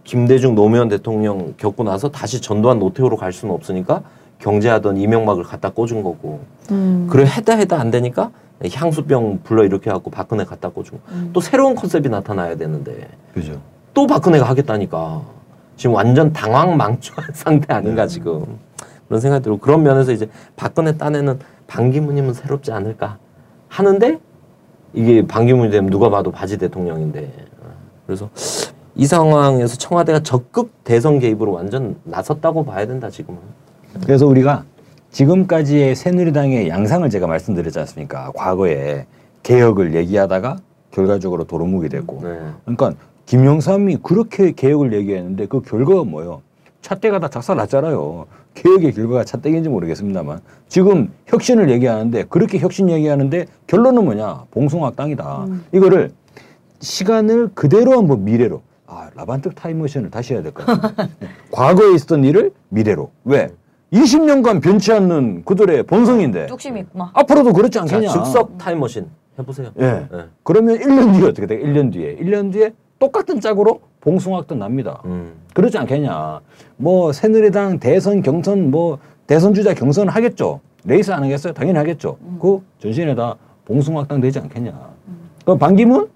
[0.05, 4.03] 김대중 노무현 대통령 겪고 나서 다시 전두환 노태우로 갈 수는 없으니까
[4.39, 6.41] 경제하던 이명박을 갖다 꽂은 거고
[6.71, 7.07] 음.
[7.11, 8.31] 그래 해다 해다 안 되니까
[8.73, 10.99] 향수병 불러 이렇게 갖고 박근혜 갖다 꽂은 거.
[11.11, 11.31] 음.
[11.33, 13.61] 또 새로운 컨셉이 나타나야 되는데 그죠.
[13.95, 15.23] 또 박근혜가 하겠다니까
[15.77, 18.45] 지금 완전 당황망조한 상태 아닌가 지금
[19.09, 23.19] 그런 생각이 들고 그런 면에서 이제 박근혜 딴에는 반기문이면 새롭지 않을까
[23.71, 24.19] 하는데
[24.93, 27.67] 이게 반기문이 되면 누가 봐도 바지 대통령인데 어,
[28.07, 28.29] 그래서
[28.97, 33.39] 이 상황에서 청와대가 적극 대선 개입으로 완전 나섰다고 봐야 된다 지금은
[34.03, 34.65] 그래서 우리가
[35.13, 38.33] 지금까지의 새누리당의 양상을 제가 말씀드렸지 않습니까?
[38.35, 39.07] 과거에
[39.43, 40.59] 개혁을 얘기하다가
[40.91, 42.21] 결과적으로 도루묵이 됐고.
[42.23, 42.39] 네.
[42.65, 42.93] 그러니까
[43.27, 46.43] 김영삼이 그렇게 개혁을 얘기했는데 그 결과가 뭐예요?
[46.83, 48.27] 차떼가 다 작살났잖아요.
[48.55, 54.45] 개혁의 결과가 차떼인지 모르겠습니다만 지금 혁신을 얘기하는데 그렇게 혁신 얘기하는데 결론은 뭐냐?
[54.51, 55.47] 봉숭아땅이다.
[55.73, 56.13] 이거를
[56.81, 61.09] 시간을 그대로 한번 미래로 아 라반트 타임머신을 다시 해야 될 것 같아요.
[61.53, 63.49] 과거에 있었던 일을 미래로 왜?
[63.93, 67.09] 20년간 변치 않는 그들의 본성인데 뚝심이 있구만.
[67.13, 68.09] 앞으로도 그렇지 않겠냐?
[68.09, 69.07] 즉석 타임머신
[69.39, 69.71] 해보세요.
[69.81, 70.07] 예.
[70.13, 70.25] 예.
[70.45, 71.59] 그러면 1년 뒤에 어떻게 돼?
[71.59, 72.17] 1년 뒤에.
[72.17, 75.01] 1년 뒤에 똑같은 짝으로 봉숭아학당 납니다.
[75.05, 75.33] 음.
[75.55, 76.41] 그렇지 않겠냐.
[76.77, 80.61] 뭐 새누리당 대선 경선 뭐 대선 주자 경선 하겠죠.
[80.85, 81.53] 레이스 안 하겠어요?
[81.53, 82.17] 당연히 하겠죠.
[82.41, 83.37] 그 전신에다
[83.67, 84.73] 봉숭아학당 되지 않겠냐.
[85.45, 86.09] 그 반기문?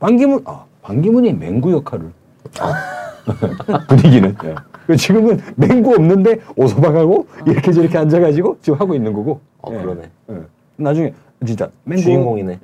[0.00, 2.10] 반기문 아 반기문이 맹구 역할을
[3.88, 4.54] 분위기는 예.
[4.86, 9.40] 그 지금은 맹구 없는데 오소박하고 이렇게 저렇게 앉아가지고 지금 하고 있는 거고.
[9.62, 9.78] 어 예.
[9.78, 10.02] 그러네.
[10.30, 10.40] 예.
[10.76, 11.14] 나중에
[11.46, 12.58] 진짜 맹구 주인공이네.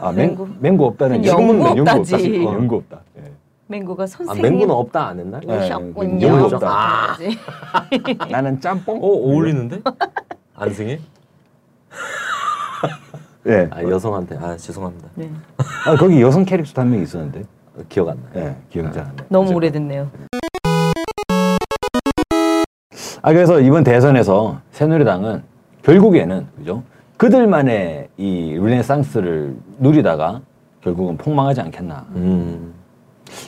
[0.00, 0.44] 아, 맹구.
[0.46, 2.16] 맹구 맹구 없다는 지금은 연구 없다.
[2.16, 3.00] 어, 연구 없다.
[3.18, 3.22] 예.
[3.66, 5.40] 맹구가 아 선생님 맹구는 없다 안 했나?
[5.48, 5.56] 예.
[5.56, 6.26] 오셨군요.
[6.26, 6.68] 연구 없다.
[6.68, 7.16] 아.
[8.30, 8.98] 나는 짬뽕.
[9.02, 9.80] 어 어울리는데?
[10.54, 11.00] 안승희?
[13.46, 13.68] 예.
[13.72, 15.08] 아 여성한테 아 죄송합니다.
[15.14, 15.30] 네.
[15.86, 17.40] 아 거기 여성 캐릭터 한 명 있었는데.
[17.76, 18.44] 어, 기억 안 나요.
[18.46, 19.24] 예, 기억이 잘안 나.
[19.28, 20.08] 너무 오래됐네요.
[23.22, 25.42] 아 그래서 이번 대선에서 새누리당은
[25.82, 26.82] 결국에는 그죠?
[27.16, 30.42] 그들만의 이 르네상스를 누리다가
[30.82, 32.06] 결국은 폭망하지 않겠나.
[32.14, 32.74] 음.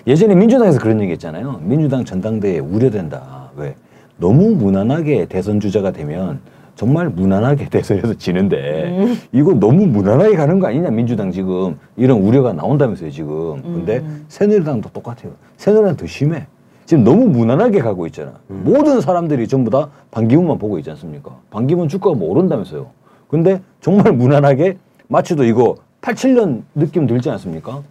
[0.07, 1.61] 예전에 민주당에서 그런 얘기 했잖아요.
[1.63, 3.51] 민주당 전당대회 우려된다.
[3.57, 3.75] 왜?
[4.19, 6.41] 너무 무난하게 대선 주자가 되면
[6.75, 13.11] 정말 무난하게 대선에서 지는데 이거 너무 무난하게 가는 거 아니냐 민주당 지금 이런 우려가 나온다면서요
[13.11, 13.63] 지금.
[13.63, 15.33] 근데 새누리당도 똑같아요.
[15.57, 16.47] 새누리당 더 심해.
[16.85, 18.35] 지금 너무 무난하게 가고 있잖아.
[18.47, 21.37] 모든 사람들이 전부 다 반기문만 보고 있지 않습니까?
[21.51, 22.87] 반기문 주가가 뭐 오른다면서요.
[23.29, 27.83] 근데 정말 무난하게 마치도 이거 87년 느낌 들지 않습니까?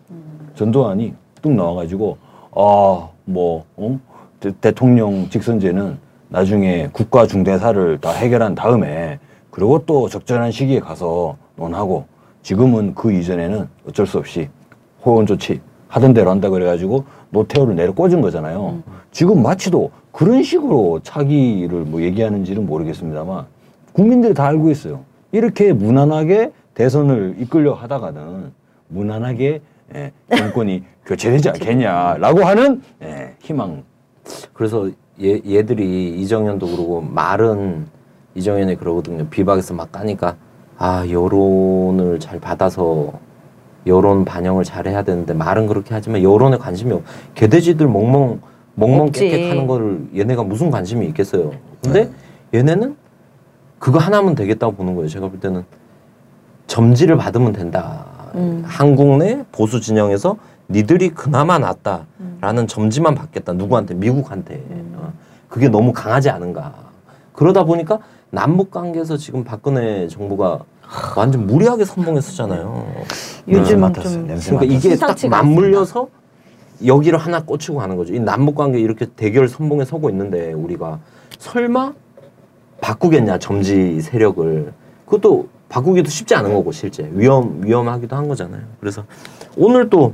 [0.56, 1.14] 전두환이
[1.46, 2.18] 뚝 나와가지고
[2.56, 4.00] 아뭐 어?
[4.40, 9.20] 대- 대통령 직선제는 나중에 국가 중대사를 다 해결한 다음에
[9.52, 12.06] 그리고 또 적절한 시기에 가서 논하고
[12.42, 14.50] 지금은 그 이전에는 어쩔 수 없이
[15.06, 18.82] 호원 조치 하던 대로 한다 그래가지고 노태우를 내려 꽂은 거잖아요.
[19.12, 23.46] 지금 마치도 그런 식으로 차기를 뭐 얘기하는지는 모르겠습니다만
[23.94, 25.02] 국민들이 다 알고 있어요.
[25.32, 28.52] 이렇게 무난하게 대선을 이끌려 하다가는
[28.88, 29.62] 무난하게
[29.94, 33.84] 예, 정권이 교체되지 않겠냐라고 하는 예, 희망.
[34.54, 34.90] 그래서
[35.22, 37.88] 얘, 얘들이 이정현도 그러고 말은
[38.34, 39.28] 이정현이 그러거든요.
[39.28, 40.36] 비박에서 막 까니까
[40.78, 43.14] 아 여론을 잘 받아서
[43.88, 47.04] 여론 반영을 잘 해야 되는데 말은 그렇게 하지만 여론에 관심이 없.
[47.36, 48.42] 개돼지들 멍멍
[48.74, 49.12] 멍멍.
[49.12, 51.52] 깨끗하는 거를 얘네가 무슨 관심이 있겠어요.
[51.84, 52.10] 근데
[52.54, 52.98] 얘네는
[53.78, 55.08] 그거 하나면 되겠다고 보는 거예요.
[55.08, 55.64] 제가 볼 때는
[56.68, 58.06] 점지를 받으면 된다.
[58.36, 58.64] 음.
[58.66, 60.38] 한국 내 보수 진영에서
[60.70, 63.54] 니들이 그나마 낫다라는 점지만 받겠다.
[63.54, 63.94] 누구한테?
[63.94, 64.64] 미국한테.
[64.96, 65.14] 어.
[65.48, 66.74] 그게 너무 강하지 않은가.
[67.34, 70.60] 그러다 보니까 남북 관계에서 지금 박근혜 정부가
[71.16, 72.88] 완전 무리하게 선봉했었잖아요.
[73.48, 74.40] 요즘 맡았어요.
[74.40, 76.08] 좀 그러니까 이게 딱 맞물려서
[76.86, 78.14] 여기를 하나 꽂히고 가는 거죠.
[78.14, 81.00] 이 남북 관계 이렇게 대결 선봉에 서고 있는데 우리가
[81.40, 81.94] 설마
[82.82, 84.74] 바꾸겠냐 점지 세력을
[85.06, 88.62] 그것도 바꾸기도 쉽지 않은 거고 실제 위험 위험하기도 한 거잖아요.
[88.80, 89.04] 그래서
[89.58, 90.14] 오늘 또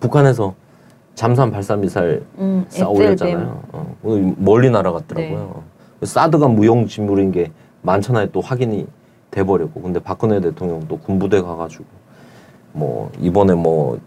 [0.00, 0.54] 북한에서
[1.14, 2.90] 잠수함 발사 미사일 음, 쏴.
[2.96, 3.62] 올렸잖아요.
[3.72, 5.62] 어, 오늘 멀리 날아갔더라고요.
[6.04, 7.50] 사드가 무용지물인 게
[7.82, 8.86] 만천하에 또 확인이
[9.30, 11.84] 돼버렸고 근데 박근혜 대통령 또 군부대 가가지고
[12.72, 13.98] 뭐 이번에 뭐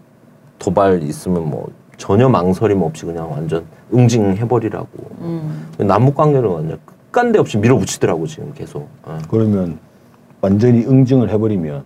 [0.58, 3.64] 도발 있으면 뭐 전혀 망설임 없이 그냥 완전
[3.94, 4.88] 응징해버리라고
[5.20, 5.68] 음.
[5.78, 6.80] 남북 관계를 완전
[7.12, 8.88] 끝간데 없이 밀어붙이더라고 지금 계속.
[9.04, 9.18] 어.
[9.30, 9.78] 그러면
[10.42, 11.84] 완전히 응징을 해버리면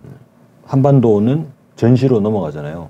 [0.65, 2.89] 한반도는 전시로 넘어가잖아요.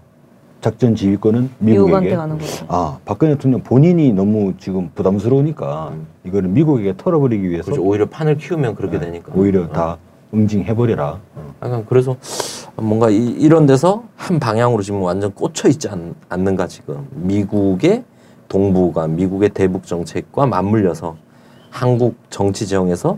[0.62, 2.16] 작전 지휘권은 미국에게.
[2.16, 2.66] 가는 거죠.
[2.70, 6.08] 아 박근혜 대통령 본인이 너무 지금 부담스러우니까 음.
[6.24, 7.84] 이거를 미국에게 털어버리기 위해서 그렇죠.
[7.84, 9.34] 오히려 판을 키우면 그렇게 되니까.
[9.36, 9.68] 오히려 어.
[9.70, 9.98] 다
[10.34, 11.20] 응징해버려라.
[11.62, 12.16] 약간 그래서
[12.78, 18.04] 뭔가 이, 런 데서 한 방향으로 지금 완전 꽂혀 있지 않, 않는가 지금 미국의
[18.48, 21.16] 동북아 미국의 대북 정책과 맞물려서
[21.70, 23.18] 한국 정치 지형에서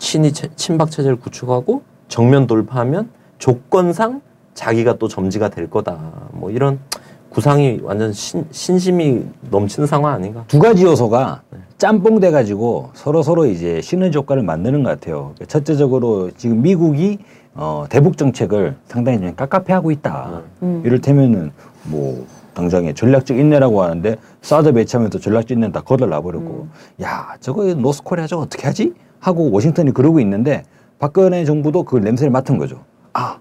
[0.00, 4.20] 친이 체- 친박 체제를 구축하고 정면 돌파하면 조건상
[4.54, 5.98] 자기가 또 점지가 될 거다.
[6.32, 6.80] 뭐 이런
[7.28, 10.42] 구상이 완전 신, 신심이 넘치는 상황 아닌가?
[10.48, 11.42] 두 가지 요소가
[11.78, 15.34] 짬뽕 돼 가지고 서로 서로 이제 시너지 효과를 만드는 것 같아요.
[15.46, 17.18] 첫째적으로 지금 미국이
[17.54, 20.42] 어, 대북 정책을 상당히 좀 깝깝해하고 있다.
[20.62, 20.82] 음.
[20.84, 21.52] 이를테면은
[21.84, 26.66] 뭐 당장에 전략적 인내라고 하는데 사드 배치하면서 전략적 인내 다 거덜 나 버렸고.
[27.02, 30.64] 야 저거 노스코리아 저거 어떻게 하지 하고 워싱턴이 그러고 있는데
[30.98, 32.80] 박근혜 정부도 그 냄새를 맡은 거죠.
[33.12, 33.38] 아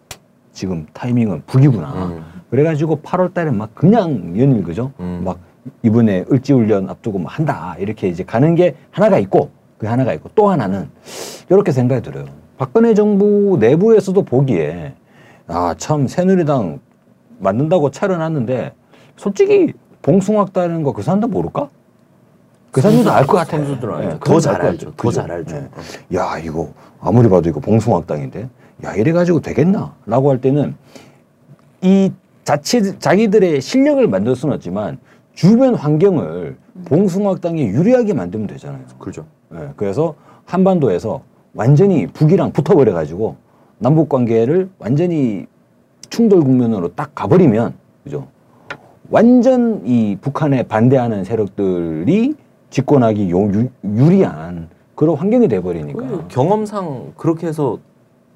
[0.51, 1.93] 지금 타이밍은 북이구나.
[2.05, 2.23] 음.
[2.49, 4.91] 그래가지고 8월 달에 막 그냥 연일 그죠?
[4.99, 5.21] 음.
[5.23, 5.39] 막
[5.83, 10.49] 이번에 을지훈련 앞두고 뭐 한다 이렇게 이제 가는 게 하나가 있고 그 하나가 있고 또
[10.49, 10.89] 하나는
[11.49, 12.25] 이렇게 생각이 들어요.
[12.57, 14.93] 박근혜 정부 내부에서도 보기에
[15.47, 16.79] 아 참 새누리당
[17.39, 18.73] 만든다고 차려놨는데
[19.15, 21.69] 솔직히 봉숭아학다는 거 그 사람도 모를까?
[22.71, 23.57] 그 사람도 알 것 같아.
[23.57, 24.09] 선수들은 알죠.
[24.15, 24.85] 예, 더잘 알것 알죠.
[24.91, 24.95] 같아요.
[24.97, 25.11] 더?
[25.11, 25.55] 잘 알죠.
[26.11, 26.15] 예.
[26.17, 26.69] 야 이거
[27.01, 28.49] 아무리 봐도 이거 봉숭아학당인데
[28.83, 29.93] 야 이래 가지고 되겠나?
[30.05, 30.75] 라고 할 때는
[31.81, 32.11] 이
[32.43, 34.97] 자체 자기들의 실력을 만들 수는 없지만
[35.33, 38.81] 주변 환경을 봉숭아학당에 유리하게 만들면 되잖아요.
[38.99, 39.25] 그렇죠.
[39.55, 41.21] 예, 그래서 한반도에서
[41.53, 43.35] 완전히 북이랑 붙어버려 가지고
[43.79, 45.47] 남북 관계를 완전히
[46.09, 48.27] 충돌 국면으로 딱 가버리면 그죠?
[49.09, 52.35] 완전 이 북한에 반대하는 세력들이
[52.69, 57.77] 집권하기 요- 유, 유리한 그런 환경이 돼버리니까 그 경험상 그렇게 해서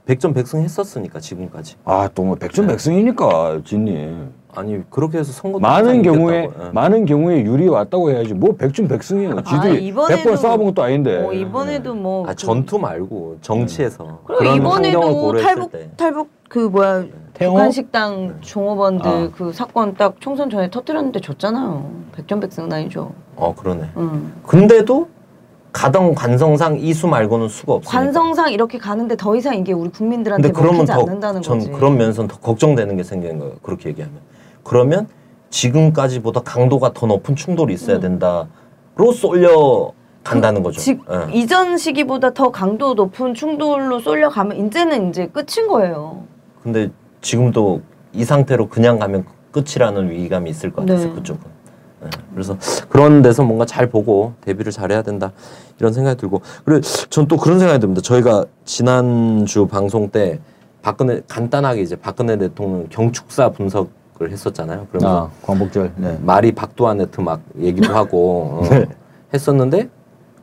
[0.05, 1.75] 백전백승 했었으니까 지금까지.
[1.85, 6.69] 아또 뭐 백전백승이니까 진님 아니 그렇게 해서 선거 많은 경우에 예.
[6.73, 9.41] 많은 경우에 유리 왔다고 해야지 뭐 백전백승이에요.
[9.43, 11.23] 지들이 이번에도- 백번 싸워본 것도 아닌데.
[11.25, 17.55] 어, 이번에도 뭐아 그- 전투 말고 정치에서 그리고 이번에도 탈북 때 탈북 그 뭐야 태영호?
[17.55, 19.29] 북한 식당 종업원들 아.
[19.35, 21.83] 그 사건 딱 총선 전에 터뜨렸는데 졌잖아요.
[22.11, 23.11] 백전백승은 아니죠.
[23.35, 23.89] 어 그러네.
[23.97, 24.31] 응.
[24.45, 25.07] 근데도
[25.71, 27.99] 가던 관성상 이수 말고는 수가 없으니까.
[27.99, 31.71] 관성상 이렇게 가는데 더 이상 이게 우리 국민들한테 근데 그러면 먹히지 더 않는다는 전 거지.
[31.71, 33.55] 그런 면에서 더 걱정되는 게 생기는 거예요.
[33.63, 34.19] 그렇게 얘기하면.
[34.63, 35.07] 그러면
[35.49, 38.47] 지금까지보다 강도가 더 높은 충돌이 있어야 된다로
[39.15, 39.91] 쏠려
[40.23, 40.79] 간다는 거죠.
[40.79, 40.79] 음.
[40.79, 41.33] 지, 예.
[41.33, 46.31] 이전 시기보다 더 강도 높은 충돌로 쏠려가면 이제는 이제 끝인 거예요.
[46.63, 46.89] 근데
[47.21, 47.81] 지금도
[48.13, 51.13] 이 상태로 그냥 가면 끝이라는 위기감이 있을 것 같아서 네.
[51.13, 51.41] 그쪽은.
[52.05, 52.09] 예.
[52.33, 52.57] 그래서
[52.89, 55.31] 그런 데서 뭔가 잘 보고 대비를 잘해야 된다
[55.79, 58.01] 이런 생각이 들고 그리고 전 또 그런 생각이 듭니다.
[58.01, 60.39] 저희가 지난주 방송 때
[60.81, 63.89] 박근혜 간단하게 이제 박근혜 대통령 경축사 분석
[64.21, 64.85] 을 했었잖아요.
[64.91, 65.91] 그러면서 아 광복절.
[65.95, 66.19] 네.
[66.21, 68.85] 말이 박두아네트 막 얘기도 하고 어, 네.
[69.33, 69.89] 했었는데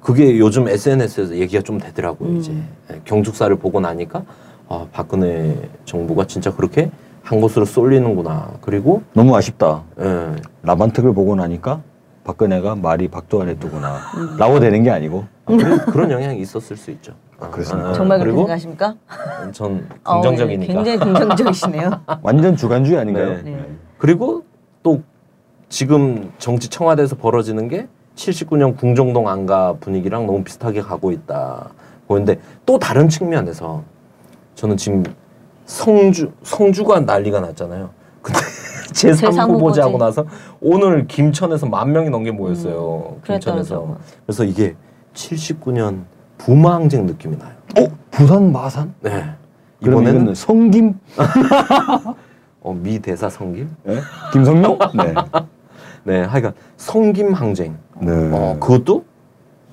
[0.00, 2.36] 그게 요즘 SNS에서 얘기가 좀 되더라고요.
[2.38, 2.68] 이제 음.
[2.92, 4.24] 예, 경축사를 보고 나니까
[4.70, 6.90] 아, 박근혜 정부가 진짜 그렇게
[7.22, 8.52] 한 곳으로 쏠리는구나.
[8.60, 9.82] 그리고 너무 아쉽다.
[10.00, 10.30] 예,
[10.62, 11.82] 라반특을 보고 나니까
[12.22, 13.96] 박근혜가 말이 박도안에 두구나.
[14.16, 14.36] 음.
[14.38, 15.24] 라고 되는 게 아니고.
[15.46, 17.14] 아, 그런, 그런 영향이 있었을 수 있죠.
[17.40, 17.88] 아, 그렇습니다.
[17.88, 18.94] 아, 정말 그렇게 그리고 생각하십니까?
[19.52, 20.72] 전 어, 긍정적이니까.
[20.72, 21.90] 네, 굉장히 긍정적이시네요.
[22.22, 23.28] 완전 주관주의 아닌가요?
[23.30, 23.42] 네.
[23.42, 23.68] 네.
[23.98, 24.44] 그리고
[24.84, 25.02] 또
[25.68, 31.70] 지금 정치 청와대에서 벌어지는 게 79년 궁정동 안가 분위기랑 너무 비슷하게 가고 있다.
[32.06, 33.82] 보는데 또 다른 측면에서
[34.54, 35.02] 저는 지금
[35.66, 37.90] 성주 성주가 난리가 났잖아요.
[38.22, 38.40] 근데
[38.92, 39.98] 제3 제3 후보자 하고 후보지.
[39.98, 40.26] 나서
[40.60, 43.16] 오늘 김천에서 만 명이 넘게 모였어요.
[43.16, 43.96] 음, 김천에서.
[44.26, 44.74] 그래서 이게
[45.14, 46.02] 79년
[46.38, 47.52] 부마항쟁 느낌이 나요.
[47.78, 47.88] 어?
[48.10, 48.94] 부산 마산?
[49.00, 49.24] 네.
[49.82, 50.98] 이번에는 성김?
[52.62, 53.74] 어, 미 대사 성김?
[53.84, 54.00] 네?
[54.32, 54.78] 김성룡?
[54.94, 55.14] 네.
[56.02, 57.76] 네, 하여간 성김 항쟁.
[58.00, 58.10] 네.
[58.12, 59.04] 어, 그것도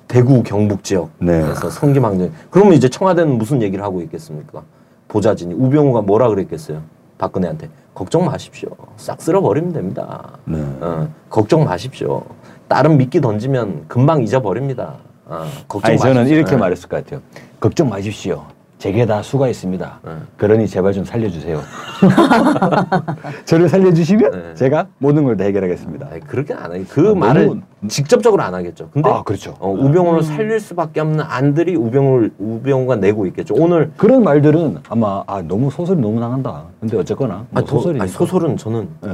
[0.08, 1.54] 대구 경북 지역에서 네.
[1.70, 2.32] 성김 항쟁.
[2.50, 4.62] 그러면 이제 청와대는 무슨 얘기를 하고 있겠습니까?
[5.06, 6.82] 보좌진이 우병우가 뭐라 그랬겠어요?
[7.18, 8.70] 박근혜한테 걱정 마십시오.
[8.96, 10.38] 싹 쓸어 버리면 됩니다.
[10.44, 10.58] 네.
[10.80, 12.22] 어, 걱정 마십시오.
[12.68, 14.94] 다른 미끼 던지면 금방 잊어버립니다.
[15.26, 16.36] 어, 걱정 아니 저는 마십시오.
[16.36, 16.56] 이렇게 네.
[16.56, 17.20] 말했을 것 같아요.
[17.60, 18.44] 걱정 마십시오.
[18.78, 19.98] 제게 다 수가 있습니다.
[20.04, 20.10] 네.
[20.36, 21.60] 그러니 제발 좀 살려주세요.
[23.44, 24.54] 저를 살려주시면 네.
[24.54, 26.08] 제가 모든 걸 다 해결하겠습니다.
[26.10, 26.84] 아니, 그렇게 안 해요.
[26.88, 28.88] 그 아, 너무- 말을 직접적으로 안 하겠죠.
[28.92, 29.54] 근데 아 그렇죠.
[29.60, 33.54] 어, 우병우를 살릴 수밖에 없는 안들이 우병우를 우병우가 내고 있겠죠.
[33.56, 36.64] 오늘 그런 말들은 아마 아 너무 소설이 너무 나간다.
[36.80, 39.10] 근데 어쨌거나 뭐 소설이 소설은 저는 네.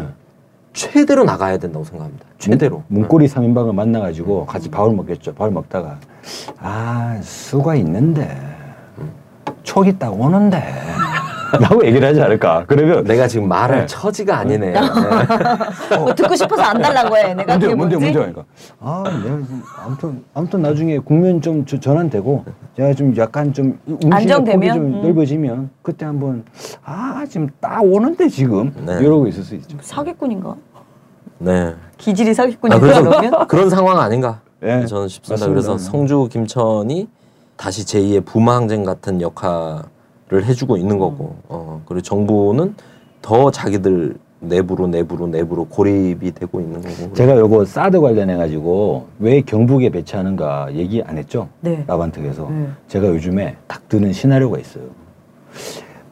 [0.73, 2.25] 최대로 나가야 된다고 생각합니다.
[2.39, 2.83] 최대로.
[2.89, 5.35] 문 고리 3인방을 만나가지고 같이 밥을 먹겠죠.
[5.35, 5.99] 밥을 먹다가
[6.59, 8.37] 아 수가 있는데
[9.65, 10.63] 촉이 딱 오는데
[11.61, 12.65] 라고 얘기를 하지 않을까.
[12.67, 13.87] 그러면 내가 지금 말할 네.
[13.87, 14.73] 처지가 아니네.
[14.73, 14.81] 네.
[15.99, 17.33] 뭐 듣고 싶어서 안 달라고 해.
[17.35, 17.97] 내가 문제 그게 문제.
[17.97, 18.45] 문제 그러니까
[18.81, 22.45] 아 내가 지금 아무튼 아무튼 나중에 국면 좀 저- 전환되고
[22.77, 23.79] 제가 좀 약간 좀
[24.11, 24.75] 안정되면?
[24.75, 25.03] 좀 음.
[25.03, 26.45] 넓어지면 그때 한번
[26.85, 28.99] 아 지금 딱 오는데 지금 네.
[29.01, 29.77] 이러고 있을 수 있죠.
[29.81, 30.57] 사기꾼인가?
[31.39, 31.75] 네.
[31.99, 33.47] 기질이 아, 사기꾼인가 그래서 그러면?
[33.47, 34.41] 그런 상황 아닌가?
[34.61, 35.47] 네, 저는 싶습니다.
[35.47, 35.49] 맞습니다.
[35.69, 37.09] 그래서 성주 김천이
[37.57, 39.85] 다시 제2의 부마 항쟁 같은 역할을
[40.45, 42.75] 해주고 있는 거고, 어, 그리고 정부는
[43.23, 47.15] 더 자기들 내부로 내부로 내부로 고립이 되고 있는 거고.
[47.15, 51.49] 제가 요거 사드 관련해 가지고 왜 경북에 배치하는가 얘기 안 했죠?
[51.61, 51.85] 네.
[51.87, 52.69] 라반특에서 네.
[52.89, 54.85] 제가 요즘에 딱 드는 시나리오가 있어요.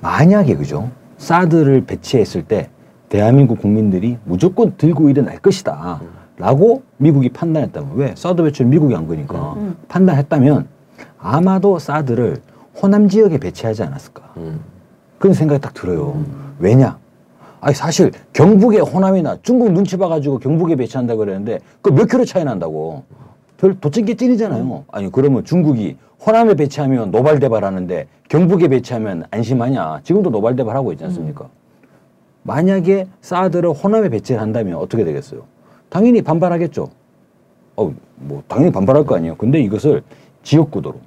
[0.00, 0.90] 만약에 그죠?
[1.18, 2.70] 사드를 배치했을 때
[3.10, 6.00] 대한민국 국민들이 무조건 들고 일어날 것이다.
[6.38, 8.14] 라고 미국이 판단했다면 왜?
[8.16, 9.76] 사드 배치를 미국이 한 거니까 음.
[9.88, 10.66] 판단했다면
[11.22, 12.42] 아마도 사드를
[12.80, 14.22] 호남 지역에 배치하지 않았을까.
[14.38, 14.60] 음.
[15.18, 16.22] 그런 생각이 딱 들어요.
[16.58, 16.98] 왜냐?
[17.60, 23.04] 아니 사실 경북의 호남이나 중국 눈치 봐가지고 경북에 배치한다 그랬는데 그 몇 킬로 차이 난다고.
[23.56, 24.84] 별 도찐게 찐이잖아요.
[24.90, 30.00] 아니 그러면 중국이 호남에 배치하면 노발대발하는데 경북에 배치하면 안심하냐?
[30.02, 31.48] 지금도 노발대발하고 있지 않습니까?
[32.42, 35.42] 만약에 사드를 호남에 배치를 한다면 어떻게 되겠어요?
[35.88, 36.88] 당연히 반발하겠죠.
[37.76, 39.36] 어, 뭐 당연히 반발할 거 아니에요.
[39.36, 40.02] 근데 이것을
[40.42, 40.98] 지역구도로,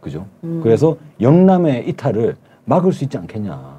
[0.00, 0.26] 그죠?
[0.62, 3.78] 그래서 영남의 이탈을 막을 수 있지 않겠냐.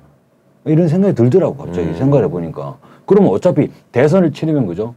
[0.65, 1.95] 이런 생각이 들더라고 갑자기 음.
[1.95, 4.93] 생각해 보니까 그러면 어차피 대선을 치르면 그죠?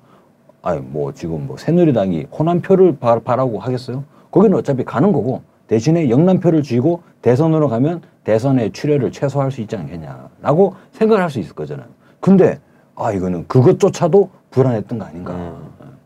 [0.60, 4.04] 아니 뭐 지금 뭐 새누리당이 호남표를 바, 바라고 하겠어요?
[4.30, 10.74] 거기는 어차피 가는 거고 대신에 영남표를 쥐고 대선으로 가면 대선의 출혈을 최소화할 수 있지 않겠냐라고
[10.92, 11.87] 생각을 할 수 있을 거잖아요.
[12.20, 12.58] 근데
[12.94, 15.32] 아 이거는 그것조차도 불안했던 거 아닌가.
[15.32, 15.56] 음.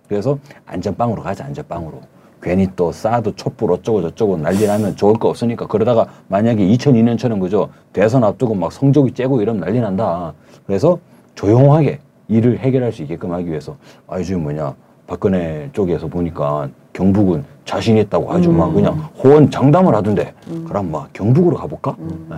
[0.08, 2.00] 그래서 안전빵으로 가자 안전빵으로.
[2.40, 7.68] 괜히 또 사드 촛불 어쩌고 저쩌고 난리 나면 좋을 거 없으니까 그러다가 만약에 2002년처럼 그죠
[7.92, 10.32] 대선 앞두고 막 성적이 째고 이러면 난리 난다.
[10.66, 10.98] 그래서
[11.34, 14.74] 조용하게 일을 해결할 수 있게끔 하기 위해서 아 요즘 뭐냐
[15.06, 20.34] 박근혜 쪽에서 보니까 경북은 자신 있다고 아주 막 그냥 호언 장담을 하던데
[20.66, 21.96] 그럼 막 경북으로 가볼까?
[22.28, 22.36] 네.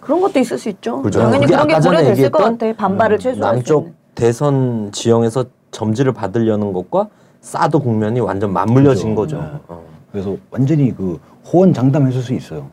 [0.00, 1.02] 그런 것도 있을 수 있죠.
[1.02, 1.20] 그죠.
[1.20, 2.72] 당연히 그런 게 고려됐을 것 같아.
[2.72, 3.94] 반발을 최소화할 수 남쪽 있는.
[4.14, 7.08] 대선 지형에서 점지를 받으려는 것과
[7.40, 9.36] 사드 국면이 완전 맞물려진 그죠.
[9.38, 9.50] 거죠.
[9.52, 9.58] 네.
[9.68, 9.82] 어.
[10.12, 11.18] 그래서 완전히 그
[11.52, 12.66] 호언 장담했을 수 있어요.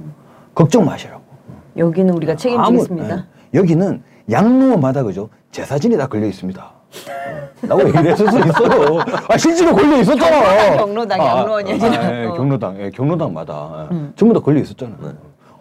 [0.53, 1.21] 걱정 마시라고.
[1.77, 3.13] 여기는 우리가 책임지겠습니다.
[3.13, 3.57] 아무- 예.
[3.59, 6.61] 여기는 양로원마다 그죠 제 사진이 다 걸려 있습니다.
[6.63, 7.67] 어.
[7.67, 8.99] 라고 얘기를 했을 수 있어요.
[9.29, 10.77] 아 실제로 걸려 있었잖아.
[10.77, 12.21] 경로당, 양로원이 아니라.
[12.21, 12.33] 예, 어.
[12.33, 13.95] 경로당, 예, 경로당마다 예.
[13.95, 14.13] 음.
[14.15, 14.95] 전부 다 걸려 있었잖아.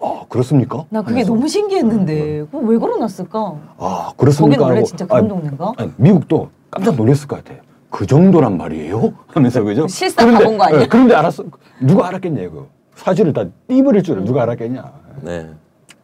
[0.03, 0.85] 요아 그렇습니까?
[0.89, 1.33] 나 그게 하면서.
[1.33, 3.55] 너무 신기했는데 그거 왜 걸어놨을까?
[3.79, 4.57] 아 그렇습니까?
[4.59, 5.73] 거기는 원래 진짜 그런 아, 동네인가?
[5.77, 7.61] 아니, 미국도 깜짝 놀랐을 것 같아.
[7.97, 9.15] 그 정도란 말이에요?
[9.29, 9.89] 하면서 그죠?
[9.89, 10.83] 실사 가본 거 아니야?
[10.83, 11.45] 예, 그런데 알았어.
[11.81, 12.67] 누가 알았겠냐 이거.
[12.95, 14.93] 사실을 다 띠버릴 줄을 누가 알았겠냐.
[15.23, 15.49] 네.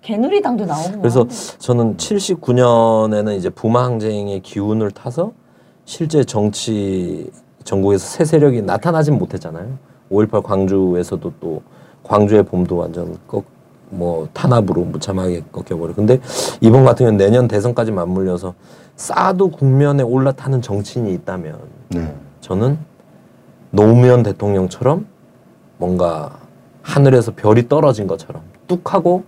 [0.00, 0.98] 개누리당도 나오고.
[1.00, 1.26] 그래서
[1.58, 5.32] 저는 79년에는 이제 부마 항쟁의 기운을 타서
[5.84, 7.30] 실제 정치
[7.62, 9.76] 전국에서 새 세력이 나타나진 못했잖아요.
[10.10, 11.60] 5.18 광주에서도 또
[12.04, 13.44] 광주의 봄도 완전 꺾,
[13.90, 15.94] 뭐 탄압으로 무참하게 꺾여버려.
[15.94, 16.20] 근데
[16.62, 18.54] 이번 같은 경우는 내년 대선까지 맞물려서
[18.96, 22.14] 사드 국면에 올라타는 정치인이 있다면 네.
[22.40, 22.78] 저는
[23.70, 25.06] 노무현 대통령처럼
[25.78, 26.38] 뭔가
[26.82, 29.24] 하늘에서 별이 떨어진 것처럼 뚝 하고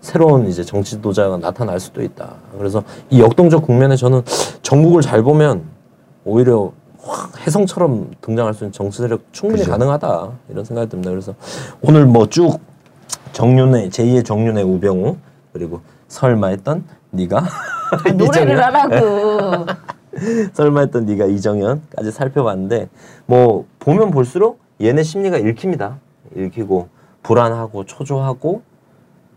[0.00, 2.34] 새로운 이제 정치 지도자가 나타날 수도 있다.
[2.58, 4.22] 그래서 이 역동적 국면에 저는
[4.62, 5.62] 전국을 잘 보면
[6.24, 9.70] 오히려 확 혜성처럼 등장할 수 있는 정치 세력 충분히 그죠.
[9.72, 11.10] 가능하다 이런 생각이 듭니다.
[11.10, 11.34] 그래서
[11.82, 12.58] 오늘 뭐 쭉
[13.32, 15.16] 정윤회 제2의 정윤회 우병우
[15.52, 19.66] 그리고 설마 했던 네가 아, 노래를 하라고.
[20.54, 22.88] 설마 했던 네가 이정현까지 살펴봤는데
[23.26, 25.98] 뭐 보면 볼수록 얘네 심리가 읽힙니다.
[26.36, 26.88] 읽히고
[27.22, 28.62] 불안하고 초조하고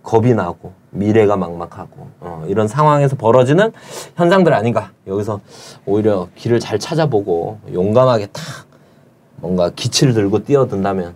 [0.04, 3.72] 겁이 나고 미래가 막막하고 어, 이런 상황에서 벌어지는
[4.16, 4.92] 현상들 아닌가.
[5.08, 5.40] 여기서
[5.86, 8.44] 오히려 길을 잘 찾아보고 용감하게 탁
[9.38, 11.14] 뭔가 기치를 들고 뛰어든다면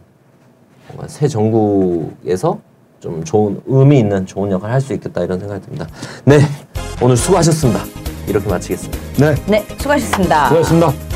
[0.88, 2.60] 뭔가 새 정국에서
[3.00, 5.88] 좀 좋은 의미 있는 좋은 역할을 할 수 있겠다 이런 생각이 듭니다.
[6.26, 6.40] 네
[7.02, 7.97] 오늘 수고하셨습니다.
[8.28, 8.98] 이렇게 마치겠습니다.
[9.18, 9.36] 네.
[9.48, 10.48] 네, 수고하셨습니다.
[10.50, 11.07] 수고하셨습니다.